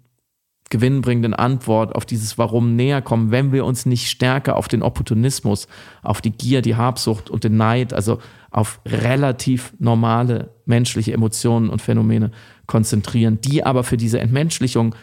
[0.70, 5.68] gewinnbringenden Antwort auf dieses Warum näher kommen, wenn wir uns nicht stärker auf den Opportunismus,
[6.02, 8.18] auf die Gier, die Habsucht und den Neid, also
[8.50, 12.32] auf relativ normale menschliche Emotionen und Phänomene
[12.66, 14.94] konzentrieren, die aber für diese Entmenschlichung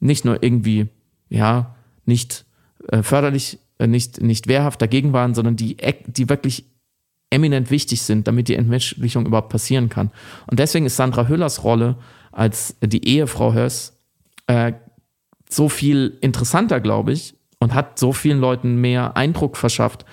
[0.00, 0.88] nicht nur irgendwie,
[1.30, 2.44] ja, nicht
[2.88, 5.76] äh, förderlich, äh, nicht, nicht wehrhaft dagegen waren, sondern die,
[6.06, 6.66] die wirklich
[7.30, 10.10] eminent wichtig sind, damit die Entmenschlichung überhaupt passieren kann.
[10.46, 11.96] Und deswegen ist Sandra Hüllers Rolle
[12.32, 13.98] als die Ehefrau Höss
[14.46, 14.74] äh,
[15.48, 20.04] so viel interessanter, glaube ich, und hat so vielen Leuten mehr Eindruck verschafft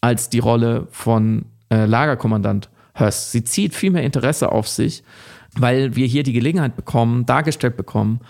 [0.00, 3.32] als die Rolle von äh, Lagerkommandant Höss.
[3.32, 5.02] Sie zieht viel mehr Interesse auf sich,
[5.56, 8.20] weil wir hier die Gelegenheit bekommen, dargestellt bekommen,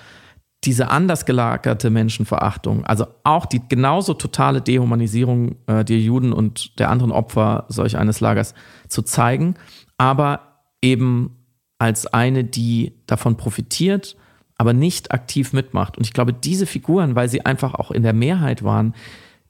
[0.64, 6.88] diese anders gelagerte Menschenverachtung, also auch die genauso totale Dehumanisierung äh, der Juden und der
[6.88, 8.55] anderen Opfer solch eines Lagers
[8.87, 9.55] zu zeigen,
[9.98, 11.37] aber eben
[11.79, 14.16] als eine, die davon profitiert
[14.62, 15.98] aber nicht aktiv mitmacht.
[15.98, 18.94] Und ich glaube, diese Figuren, weil sie einfach auch in der Mehrheit waren,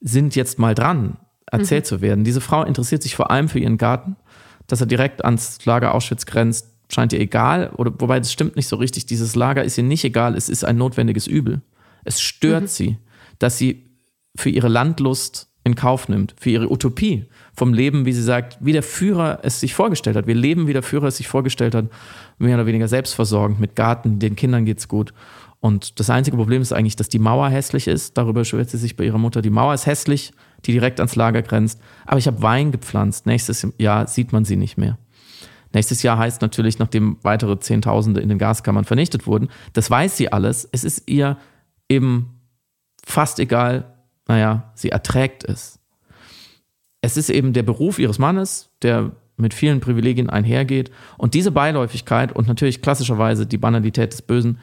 [0.01, 1.89] sind jetzt mal dran, erzählt mhm.
[1.89, 2.25] zu werden.
[2.25, 4.17] Diese Frau interessiert sich vor allem für ihren Garten,
[4.69, 8.69] dass er direkt ans Lager Auschwitz grenzt, scheint ihr egal, oder wobei das stimmt nicht
[8.69, 9.05] so richtig.
[9.05, 11.61] Dieses Lager ist ihr nicht egal, es ist ein notwendiges Übel.
[12.05, 12.69] Es stört mhm.
[12.69, 12.97] sie,
[13.39, 13.91] dass sie
[14.35, 18.73] für ihre Landlust in Kauf nimmt, für ihre Utopie vom Leben, wie sie sagt, wie
[18.73, 20.27] der Führer es sich vorgestellt hat.
[20.27, 21.87] Wir leben, wie der Führer es sich vorgestellt hat,
[22.39, 25.13] mehr oder weniger selbstversorgend, mit Garten, den Kindern geht's gut.
[25.61, 28.19] Und das einzige Problem ist eigentlich, dass die Mauer hässlich ist.
[28.19, 29.43] Darüber beschwert sie sich bei ihrer Mutter.
[29.43, 30.33] Die Mauer ist hässlich,
[30.65, 31.81] die direkt ans Lager grenzt.
[32.05, 33.27] Aber ich habe Wein gepflanzt.
[33.27, 34.99] Nächstes Jahr sieht man sie nicht mehr.
[35.73, 40.33] Nächstes Jahr heißt natürlich, nachdem weitere Zehntausende in den Gaskammern vernichtet wurden, das weiß sie
[40.33, 40.69] alles.
[40.73, 41.39] Es ist ihr
[41.89, 42.41] eben
[43.05, 43.92] fast egal.
[44.29, 45.83] Naja, sie erträgt es
[47.03, 50.91] es ist eben der Beruf ihres Mannes, der mit vielen Privilegien einhergeht.
[51.19, 54.59] Und diese Beiläufigkeit und natürlich klassischerweise die Banalität des Bösen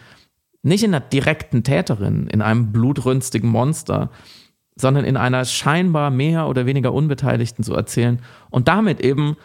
[0.63, 4.09] nicht in einer direkten Täterin, in einem blutrünstigen Monster,
[4.75, 9.35] sondern in einer scheinbar mehr oder weniger Unbeteiligten zu erzählen und damit eben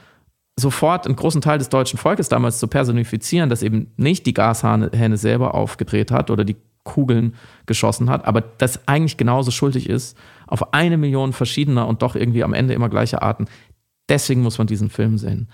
[0.56, 5.16] sofort einen großen Teil des deutschen Volkes damals zu personifizieren, dass eben nicht die Gashähne
[5.16, 7.34] selber aufgedreht hat oder die Kugeln
[7.66, 10.16] geschossen hat, aber das eigentlich genauso schuldig ist
[10.46, 13.46] auf eine Million verschiedener und doch irgendwie am Ende immer gleicher Arten.
[14.08, 15.48] Deswegen muss man diesen Film sehen.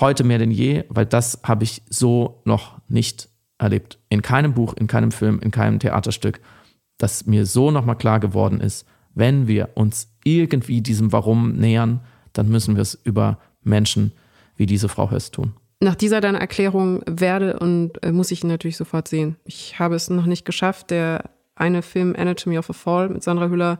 [0.00, 3.28] Heute mehr denn je, weil das habe ich so noch nicht
[3.58, 3.98] erlebt.
[4.10, 6.40] In keinem Buch, in keinem Film, in keinem Theaterstück,
[6.98, 12.00] dass mir so nochmal klar geworden ist, wenn wir uns irgendwie diesem Warum nähern,
[12.32, 14.12] dann müssen wir es über Menschen
[14.56, 15.54] wie diese Frau Höst tun.
[15.82, 19.36] Nach dieser deiner Erklärung werde und äh, muss ich ihn natürlich sofort sehen.
[19.44, 20.90] Ich habe es noch nicht geschafft.
[20.90, 23.78] Der eine Film Anatomy of a Fall mit Sandra Hüller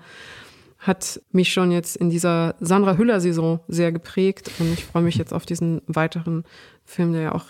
[0.78, 5.34] hat mich schon jetzt in dieser Sandra Hüller-Saison sehr geprägt und ich freue mich jetzt
[5.34, 6.44] auf diesen weiteren
[6.84, 7.44] Film, der ja auch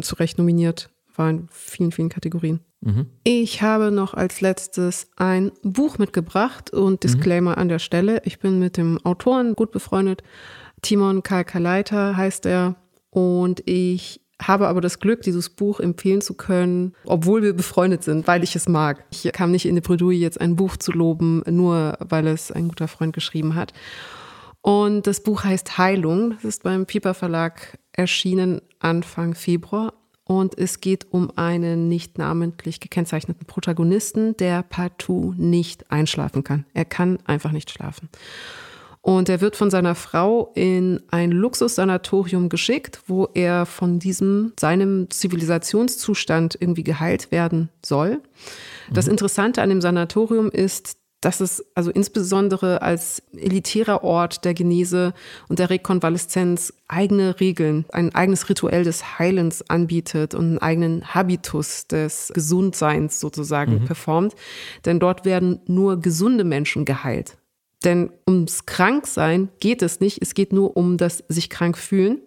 [0.00, 2.60] zu Recht nominiert war in vielen, vielen Kategorien.
[2.80, 3.06] Mhm.
[3.24, 7.58] Ich habe noch als letztes ein Buch mitgebracht und Disclaimer mhm.
[7.58, 8.22] an der Stelle.
[8.24, 10.22] Ich bin mit dem Autoren gut befreundet.
[10.82, 12.76] Timon Kalkaleiter heißt er
[13.12, 18.26] und ich habe aber das Glück, dieses Buch empfehlen zu können, obwohl wir befreundet sind,
[18.26, 19.04] weil ich es mag.
[19.10, 22.68] Ich kam nicht in die Bredouille, jetzt ein Buch zu loben, nur weil es ein
[22.68, 23.72] guter Freund geschrieben hat.
[24.62, 26.30] Und das Buch heißt Heilung.
[26.30, 29.92] Das ist beim Piper Verlag erschienen Anfang Februar.
[30.24, 36.64] Und es geht um einen nicht namentlich gekennzeichneten Protagonisten, der partout nicht einschlafen kann.
[36.72, 38.08] Er kann einfach nicht schlafen.
[39.02, 45.10] Und er wird von seiner Frau in ein Luxussanatorium geschickt, wo er von diesem, seinem
[45.10, 48.20] Zivilisationszustand irgendwie geheilt werden soll.
[48.92, 49.12] Das mhm.
[49.12, 55.14] Interessante an dem Sanatorium ist, dass es also insbesondere als elitärer Ort der Genese
[55.48, 61.86] und der Rekonvaleszenz eigene Regeln, ein eigenes Rituell des Heilens anbietet und einen eigenen Habitus
[61.86, 63.84] des Gesundseins sozusagen mhm.
[63.84, 64.34] performt.
[64.84, 67.36] Denn dort werden nur gesunde Menschen geheilt.
[67.84, 72.22] Denn ums Kranksein geht es nicht, es geht nur um das sich krank fühlen.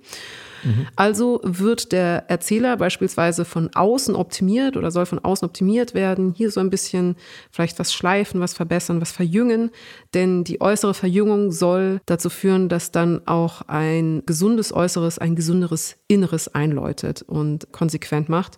[0.65, 0.87] Mhm.
[0.95, 6.33] Also wird der Erzähler beispielsweise von außen optimiert oder soll von außen optimiert werden.
[6.35, 7.15] Hier so ein bisschen
[7.51, 9.71] vielleicht was schleifen, was verbessern, was verjüngen.
[10.13, 15.97] Denn die äußere Verjüngung soll dazu führen, dass dann auch ein gesundes Äußeres, ein gesunderes
[16.07, 18.57] Inneres einläutet und konsequent macht.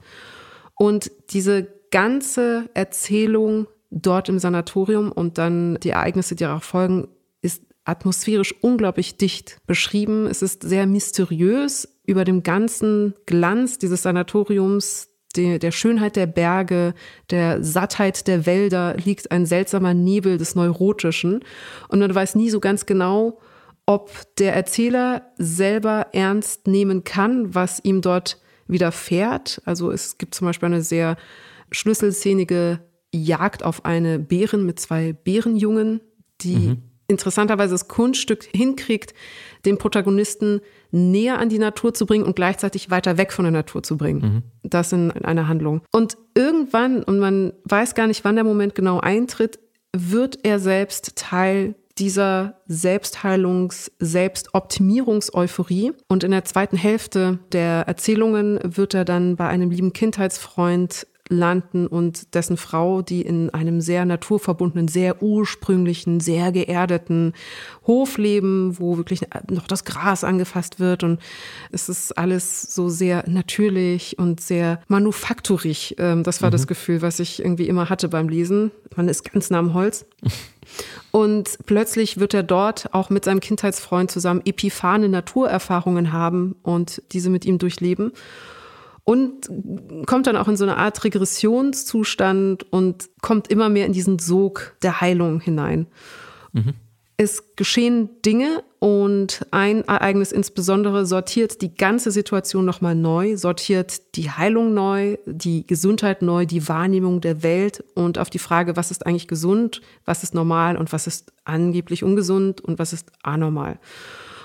[0.76, 7.08] Und diese ganze Erzählung dort im Sanatorium und dann die Ereignisse, die darauf folgen,
[7.42, 10.28] ist atmosphärisch unglaublich dicht beschrieben.
[10.28, 16.94] Es ist sehr mysteriös über dem ganzen Glanz dieses Sanatoriums, der, Schönheit der Berge,
[17.30, 21.44] der Sattheit der Wälder liegt ein seltsamer Nebel des Neurotischen.
[21.90, 23.40] Und man weiß nie so ganz genau,
[23.86, 29.62] ob der Erzähler selber ernst nehmen kann, was ihm dort widerfährt.
[29.66, 31.18] Also es gibt zum Beispiel eine sehr
[31.72, 32.80] schlüsselszenige
[33.14, 36.02] Jagd auf eine Bären mit zwei Bärenjungen,
[36.42, 36.84] die mhm.
[37.08, 39.14] interessanterweise das Kunststück hinkriegt,
[39.66, 43.84] den Protagonisten näher an die Natur zu bringen und gleichzeitig weiter weg von der Natur
[43.84, 44.22] zu bringen.
[44.22, 44.70] Mhm.
[44.70, 45.82] Das in, in einer Handlung.
[45.92, 49.60] Und irgendwann, und man weiß gar nicht, wann der Moment genau eintritt,
[49.96, 55.94] wird er selbst Teil dieser Selbstheilungs-, Selbstoptimierungs-Euphorie.
[56.08, 61.88] Und in der zweiten Hälfte der Erzählungen wird er dann bei einem lieben Kindheitsfreund landen
[61.88, 67.34] und dessen Frau, die in einem sehr naturverbundenen, sehr ursprünglichen, sehr geerdeten
[67.86, 71.20] Hof leben, wo wirklich noch das Gras angefasst wird und
[71.72, 75.96] es ist alles so sehr natürlich und sehr manufakturig.
[75.98, 76.54] Ähm, das war mhm.
[76.54, 78.72] das Gefühl, was ich irgendwie immer hatte beim Lesen.
[78.96, 80.06] Man ist ganz nah am Holz.
[81.12, 87.30] Und plötzlich wird er dort auch mit seinem Kindheitsfreund zusammen epiphane Naturerfahrungen haben und diese
[87.30, 88.12] mit ihm durchleben
[89.08, 89.50] und
[90.06, 94.76] kommt dann auch in so eine Art Regressionszustand und kommt immer mehr in diesen Sog
[94.82, 95.88] der Heilung hinein.
[96.52, 96.74] Mhm.
[97.16, 104.30] Es geschehen Dinge und ein Ereignis insbesondere sortiert die ganze Situation nochmal neu, sortiert die
[104.30, 109.06] Heilung neu, die Gesundheit neu, die Wahrnehmung der Welt und auf die Frage, was ist
[109.06, 113.80] eigentlich gesund, was ist normal und was ist angeblich ungesund und was ist anormal.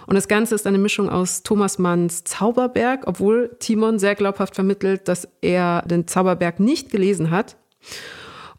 [0.07, 5.09] Und das Ganze ist eine Mischung aus Thomas Manns Zauberberg, obwohl Timon sehr glaubhaft vermittelt,
[5.09, 7.57] dass er den Zauberberg nicht gelesen hat,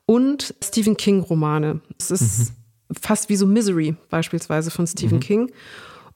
[0.06, 1.82] und Stephen King Romane.
[1.98, 2.52] Es ist
[2.89, 2.96] mhm.
[3.00, 5.22] fast wie so Misery beispielsweise von Stephen mhm.
[5.22, 5.52] King.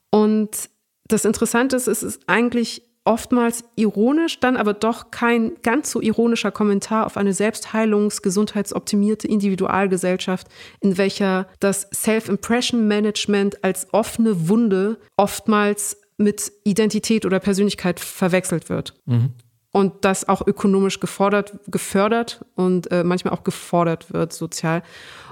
[0.09, 0.69] Und
[1.07, 6.51] das Interessante ist, es ist eigentlich oftmals ironisch, dann aber doch kein ganz so ironischer
[6.51, 10.47] Kommentar auf eine selbstheilungs-, gesundheitsoptimierte Individualgesellschaft,
[10.81, 18.93] in welcher das Self-Impression-Management als offene Wunde oftmals mit Identität oder Persönlichkeit verwechselt wird.
[19.05, 19.31] Mhm.
[19.71, 24.83] Und das auch ökonomisch gefordert, gefördert und äh, manchmal auch gefordert wird sozial.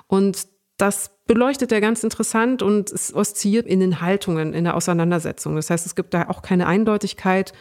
[0.08, 0.48] Und
[0.78, 5.56] das beleuchtet er ganz interessant und es oszilliert in den Haltungen, in der Auseinandersetzung.
[5.56, 7.54] Das heißt, es gibt da auch keine Eindeutigkeit,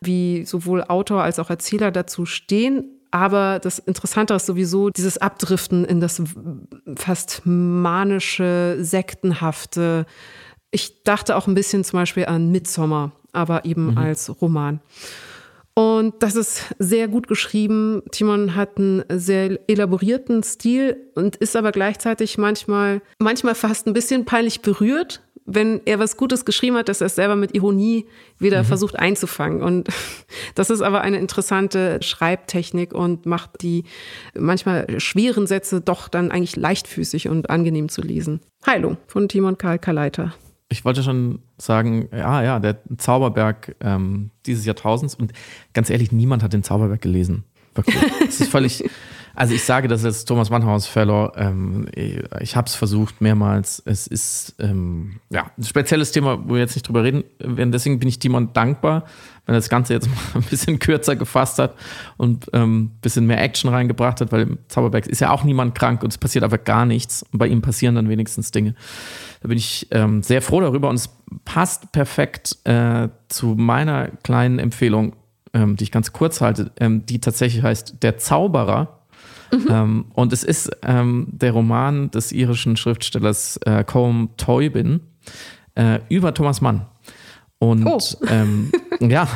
[0.00, 2.90] wie sowohl Autor als auch Erzähler dazu stehen.
[3.10, 6.20] Aber das Interessante ist sowieso dieses Abdriften in das
[6.96, 10.06] fast manische, sektenhafte.
[10.72, 13.98] Ich dachte auch ein bisschen zum Beispiel an Midsommer, aber eben mhm.
[13.98, 14.80] als Roman.
[15.74, 18.02] Und das ist sehr gut geschrieben.
[18.12, 24.24] Timon hat einen sehr elaborierten Stil und ist aber gleichzeitig manchmal, manchmal fast ein bisschen
[24.24, 28.06] peinlich berührt, wenn er was Gutes geschrieben hat, dass er es selber mit Ironie
[28.38, 28.66] wieder mhm.
[28.66, 29.62] versucht einzufangen.
[29.62, 29.88] Und
[30.54, 33.84] Das ist aber eine interessante Schreibtechnik und macht die
[34.38, 38.40] manchmal schweren Sätze doch dann eigentlich leichtfüßig und angenehm zu lesen.
[38.64, 40.34] Heilung von Timon Karl Kaleiter.
[40.68, 45.14] Ich wollte schon sagen, ja, ja, der Zauberberg ähm, dieses Jahrtausends.
[45.14, 45.32] Und
[45.72, 47.44] ganz ehrlich, niemand hat den Zauberberg gelesen.
[47.74, 47.96] Wirklich.
[48.28, 48.84] Es ist völlig.
[49.36, 51.32] Also ich sage das als Thomas Mannhaus Fellow.
[51.36, 53.82] Ähm, ich ich habe es versucht mehrmals.
[53.84, 57.72] Es ist ähm, ja ein spezielles Thema, wo wir jetzt nicht drüber reden werden.
[57.72, 59.04] Deswegen bin ich Timon dankbar,
[59.46, 61.74] wenn er das Ganze jetzt mal ein bisschen kürzer gefasst hat
[62.16, 65.74] und ähm, ein bisschen mehr Action reingebracht hat, weil im Zauberberg ist ja auch niemand
[65.74, 67.24] krank und es passiert einfach gar nichts.
[67.32, 68.74] Und bei ihm passieren dann wenigstens Dinge.
[69.42, 71.10] Da bin ich ähm, sehr froh darüber und es
[71.44, 75.14] passt perfekt äh, zu meiner kleinen Empfehlung,
[75.52, 79.00] ähm, die ich ganz kurz halte, ähm, die tatsächlich heißt Der Zauberer.
[79.52, 79.66] Mhm.
[79.68, 85.00] Ähm, und es ist ähm, der Roman des irischen Schriftstellers äh, Colm Toybin
[85.74, 86.86] äh, über Thomas Mann.
[87.58, 87.98] Und oh.
[88.28, 88.72] ähm,
[89.10, 89.28] ja,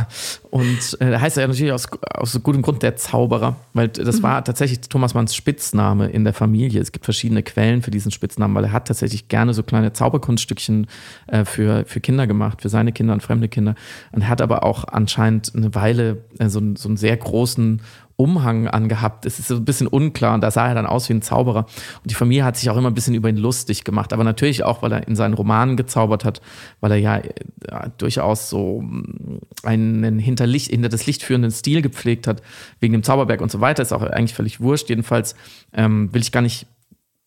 [0.51, 4.23] und äh, heißt er ja natürlich aus, aus gutem Grund der Zauberer, weil das mhm.
[4.23, 6.81] war tatsächlich Thomas Manns Spitzname in der Familie.
[6.81, 10.87] Es gibt verschiedene Quellen für diesen Spitznamen, weil er hat tatsächlich gerne so kleine Zauberkunststückchen
[11.27, 13.75] äh, für, für Kinder gemacht, für seine Kinder und fremde Kinder.
[14.13, 17.81] Und er hat aber auch anscheinend eine Weile äh, so, so einen sehr großen
[18.19, 19.27] Umhang angehabt.
[19.27, 21.67] Es ist so ein bisschen unklar und da sah er dann aus wie ein Zauberer.
[22.03, 24.65] Und die Familie hat sich auch immer ein bisschen über ihn lustig gemacht, aber natürlich
[24.65, 26.41] auch, weil er in seinen Romanen gezaubert hat,
[26.81, 27.17] weil er ja,
[27.71, 32.43] ja äh, durchaus so mm, einen hinter, Licht, hinter das Licht führenden Stil gepflegt hat,
[32.81, 33.85] wegen dem Zauberberg und so weiter.
[33.85, 34.89] Ist auch eigentlich völlig wurscht.
[34.89, 35.37] Jedenfalls
[35.73, 36.67] ähm, will ich gar nicht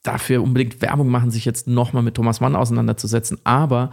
[0.04, 3.38] dafür unbedingt Werbung machen, sich jetzt nochmal mit Thomas Mann auseinanderzusetzen.
[3.46, 3.92] Aber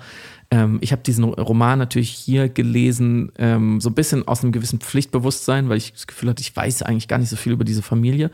[0.51, 4.81] ähm, ich habe diesen Roman natürlich hier gelesen, ähm, so ein bisschen aus einem gewissen
[4.81, 7.83] Pflichtbewusstsein, weil ich das Gefühl hatte, ich weiß eigentlich gar nicht so viel über diese
[7.83, 8.31] Familie.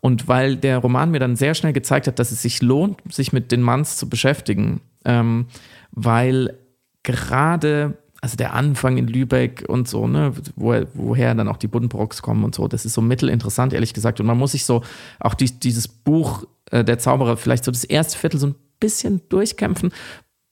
[0.00, 3.32] Und weil der Roman mir dann sehr schnell gezeigt hat, dass es sich lohnt, sich
[3.32, 4.80] mit den Manns zu beschäftigen.
[5.06, 5.46] Ähm,
[5.90, 6.58] weil
[7.02, 12.22] gerade also der Anfang in Lübeck und so, ne, wo, woher dann auch die Buddenbrocks
[12.22, 14.18] kommen und so, das ist so mittelinteressant, ehrlich gesagt.
[14.18, 14.82] Und man muss sich so
[15.20, 19.20] auch die, dieses Buch äh, Der Zauberer vielleicht so das erste Viertel so ein bisschen
[19.28, 19.92] durchkämpfen,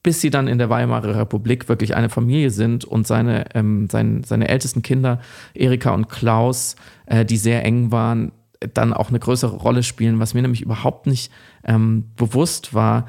[0.03, 4.24] bis sie dann in der Weimarer Republik wirklich eine Familie sind und seine, ähm, sein,
[4.24, 5.20] seine ältesten Kinder,
[5.55, 6.76] Erika und Klaus,
[7.07, 8.32] äh, die sehr eng waren,
[8.74, 11.32] dann auch eine größere Rolle spielen, was mir nämlich überhaupt nicht
[11.64, 13.07] ähm, bewusst war,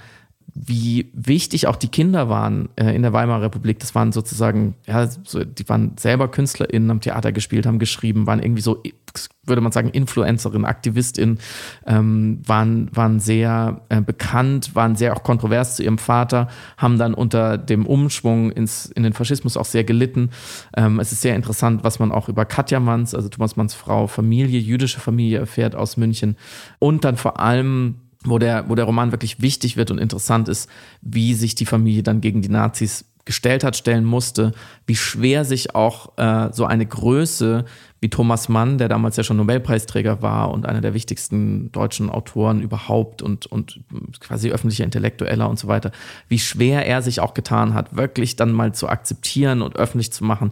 [0.55, 3.79] wie wichtig auch die Kinder waren äh, in der Weimarer Republik.
[3.79, 8.41] Das waren sozusagen, ja, so, die waren selber KünstlerInnen, haben Theater gespielt, haben geschrieben, waren
[8.41, 8.83] irgendwie so,
[9.45, 11.39] würde man sagen, Influencerinnen, AktivistInnen,
[11.87, 17.15] ähm, waren, waren sehr äh, bekannt, waren sehr auch kontrovers zu ihrem Vater, haben dann
[17.15, 20.29] unter dem Umschwung ins, in den Faschismus auch sehr gelitten.
[20.77, 24.05] Ähm, es ist sehr interessant, was man auch über Katja Manns, also Thomas Manns Frau,
[24.05, 26.37] Familie, jüdische Familie erfährt aus München
[26.77, 27.95] und dann vor allem
[28.25, 30.69] wo der, wo der Roman wirklich wichtig wird und interessant ist,
[31.01, 34.51] wie sich die Familie dann gegen die Nazis gestellt hat, stellen musste,
[34.85, 37.65] wie schwer sich auch äh, so eine Größe
[38.01, 42.61] wie Thomas Mann, der damals ja schon Nobelpreisträger war und einer der wichtigsten deutschen Autoren
[42.61, 43.79] überhaupt und, und
[44.19, 45.91] quasi öffentlicher Intellektueller und so weiter,
[46.27, 50.25] wie schwer er sich auch getan hat, wirklich dann mal zu akzeptieren und öffentlich zu
[50.25, 50.51] machen,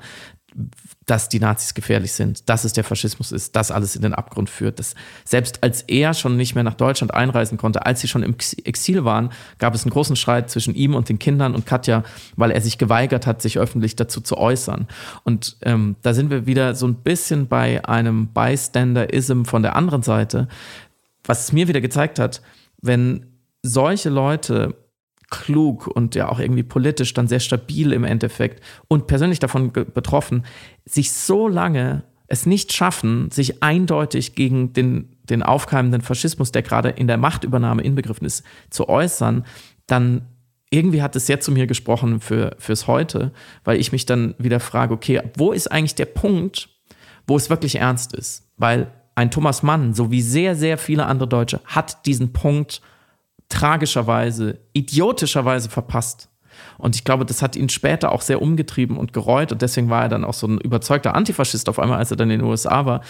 [1.06, 4.50] dass die Nazis gefährlich sind, dass es der Faschismus ist, dass alles in den Abgrund
[4.50, 4.80] führt.
[4.80, 4.96] Dass
[5.26, 9.06] selbst als er schon nicht mehr nach Deutschland einreisen konnte, als sie schon im Exil
[9.06, 12.04] waren, gab es einen großen Streit zwischen ihm und den Kindern und Katja,
[12.36, 14.88] weil er sich geweigert hat, sich öffentlich dazu zu äußern.
[15.24, 20.04] Und ähm, da sind wir wieder so ein bisschen bei einem Bystander-Ism von der anderen
[20.04, 20.48] Seite,
[21.24, 22.42] was es mir wieder gezeigt hat,
[22.82, 23.26] wenn
[23.64, 24.76] solche Leute
[25.32, 30.46] klug und ja auch irgendwie politisch dann sehr stabil im Endeffekt und persönlich davon betroffen,
[30.86, 36.90] sich so lange es nicht schaffen, sich eindeutig gegen den, den aufkeimenden Faschismus, der gerade
[36.90, 39.46] in der Machtübernahme inbegriffen ist, zu äußern,
[39.88, 40.28] dann
[40.70, 43.32] irgendwie hat es sehr zu mir gesprochen für, fürs Heute,
[43.66, 46.70] weil ich mich dann wieder frage, okay, wo ist eigentlich der Punkt,
[47.28, 48.50] wo es wirklich ernst ist?
[48.58, 52.82] Weil ein Thomas Mann, so wie sehr, sehr viele andere Deutsche, hat diesen Punkt
[53.52, 56.30] tragischerweise, idiotischerweise verpasst.
[56.78, 59.52] Und ich glaube, das hat ihn später auch sehr umgetrieben und gereut.
[59.52, 62.32] Und deswegen war er dann auch so ein überzeugter Antifaschist auf einmal, als er dann
[62.32, 63.02] in den USA war,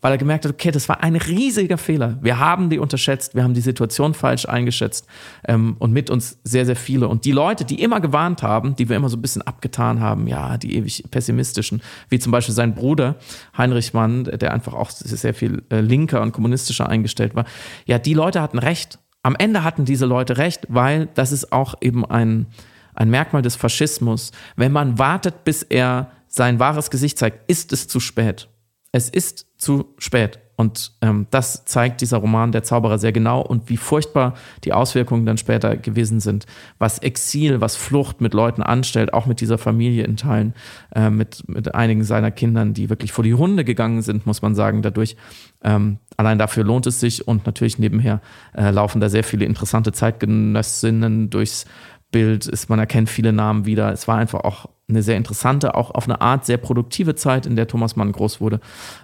[0.00, 2.18] weil er gemerkt hat, okay, das war ein riesiger Fehler.
[2.22, 5.06] Wir haben die unterschätzt, wir haben die Situation falsch eingeschätzt
[5.46, 7.08] ähm, und mit uns sehr, sehr viele.
[7.08, 10.26] Und die Leute, die immer gewarnt haben, die wir immer so ein bisschen abgetan haben,
[10.26, 13.16] ja, die ewig pessimistischen, wie zum Beispiel sein Bruder
[13.56, 17.44] Heinrich Mann, der einfach auch sehr viel äh, linker und kommunistischer eingestellt war,
[17.86, 21.74] ja, die Leute hatten recht am Ende hatten diese Leute recht, weil das ist auch
[21.80, 22.46] eben ein,
[22.94, 24.32] ein Merkmal des Faschismus.
[24.56, 28.48] Wenn man wartet, bis er sein wahres Gesicht zeigt, ist es zu spät.
[28.92, 30.38] Es ist zu spät.
[30.60, 34.34] Und ähm, das zeigt dieser Roman Der Zauberer sehr genau und wie furchtbar
[34.64, 36.44] die Auswirkungen dann später gewesen sind.
[36.78, 40.52] Was Exil, was Flucht mit Leuten anstellt, auch mit dieser Familie in Teilen,
[40.94, 44.54] äh, mit, mit einigen seiner Kindern, die wirklich vor die Hunde gegangen sind, muss man
[44.54, 45.16] sagen, dadurch.
[45.62, 48.20] Ähm, allein dafür lohnt es sich und natürlich nebenher
[48.54, 51.64] äh, laufen da sehr viele interessante Zeitgenössinnen durchs
[52.10, 52.46] Bild.
[52.46, 53.92] Ist, man erkennt viele Namen wieder.
[53.92, 57.56] Es war einfach auch eine sehr interessante, auch auf eine Art sehr produktive Zeit, in
[57.56, 58.60] der Thomas Mann groß wurde.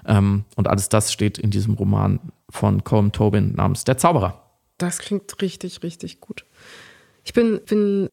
[0.06, 4.42] Ähm, und alles das steht in diesem Roman von Colm Tobin namens Der Zauberer.
[4.78, 6.44] Das klingt richtig, richtig gut.
[7.24, 8.08] Ich bin, bin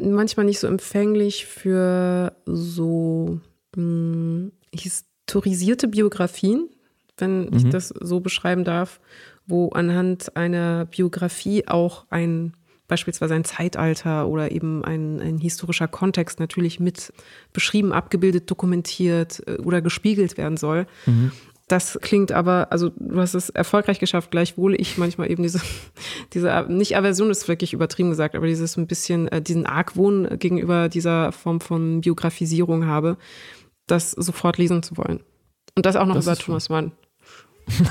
[0.00, 3.40] manchmal nicht so empfänglich für so
[3.76, 6.68] mh, hm, historisierte Biografien,
[7.18, 7.56] wenn mhm.
[7.56, 9.00] ich das so beschreiben darf,
[9.46, 12.54] wo anhand einer Biografie auch ein
[12.88, 17.12] beispielsweise ein Zeitalter oder eben ein, ein historischer Kontext natürlich mit
[17.52, 20.86] beschrieben, abgebildet, dokumentiert äh, oder gespiegelt werden soll.
[21.06, 21.30] Mhm.
[21.68, 25.60] Das klingt aber, also du hast es erfolgreich geschafft, gleichwohl ich manchmal eben diese,
[26.32, 30.88] diese, nicht Aversion ist wirklich übertrieben gesagt, aber dieses ein bisschen, äh, diesen Argwohn gegenüber
[30.88, 33.18] dieser Form von Biografisierung habe,
[33.86, 35.20] das sofort lesen zu wollen.
[35.76, 36.92] Und das auch noch das über Thomas Mann.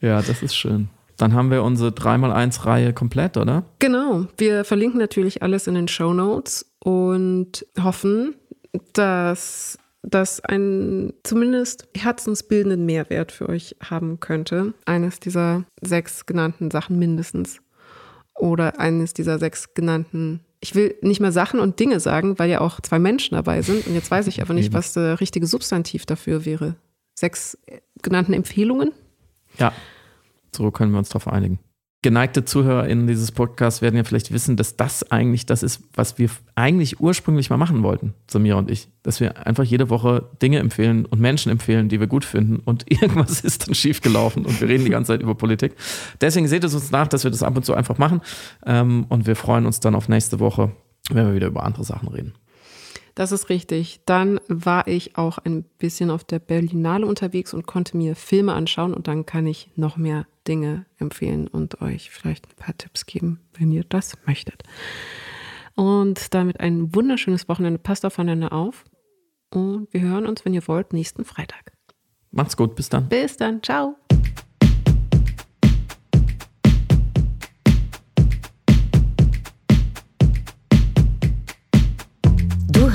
[0.00, 0.88] ja, das ist schön.
[1.16, 3.64] Dann haben wir unsere 3x1-Reihe komplett, oder?
[3.78, 4.26] Genau.
[4.36, 8.34] Wir verlinken natürlich alles in den Show Notes und hoffen,
[8.92, 14.74] dass das einen zumindest herzensbildenden Mehrwert für euch haben könnte.
[14.84, 17.60] Eines dieser sechs genannten Sachen mindestens.
[18.34, 22.62] Oder eines dieser sechs genannten ich will nicht mehr Sachen und Dinge sagen, weil ja
[22.62, 23.86] auch zwei Menschen dabei sind.
[23.86, 26.76] Und jetzt weiß ich aber nicht, was der richtige Substantiv dafür wäre.
[27.14, 27.58] Sechs
[28.00, 28.92] genannten Empfehlungen?
[29.58, 29.74] Ja.
[30.54, 31.58] So können wir uns darauf einigen.
[32.04, 36.28] Geneigte ZuhörerInnen dieses Podcasts werden ja vielleicht wissen, dass das eigentlich das ist, was wir
[36.54, 38.88] eigentlich ursprünglich mal machen wollten, Samira und ich.
[39.02, 42.84] Dass wir einfach jede Woche Dinge empfehlen und Menschen empfehlen, die wir gut finden und
[42.92, 45.76] irgendwas ist dann schiefgelaufen und wir reden die ganze Zeit über Politik.
[46.20, 48.20] Deswegen seht es uns nach, dass wir das ab und zu einfach machen
[48.66, 50.72] ähm, und wir freuen uns dann auf nächste Woche,
[51.10, 52.34] wenn wir wieder über andere Sachen reden.
[53.14, 54.00] Das ist richtig.
[54.06, 58.92] Dann war ich auch ein bisschen auf der Berlinale unterwegs und konnte mir Filme anschauen
[58.92, 63.40] und dann kann ich noch mehr Dinge empfehlen und euch vielleicht ein paar Tipps geben,
[63.56, 64.62] wenn ihr das möchtet.
[65.76, 67.78] Und damit ein wunderschönes Wochenende.
[67.78, 68.84] Passt aufeinander auf
[69.50, 71.72] und wir hören uns, wenn ihr wollt, nächsten Freitag.
[72.30, 73.08] Macht's gut, bis dann.
[73.08, 73.96] Bis dann, ciao.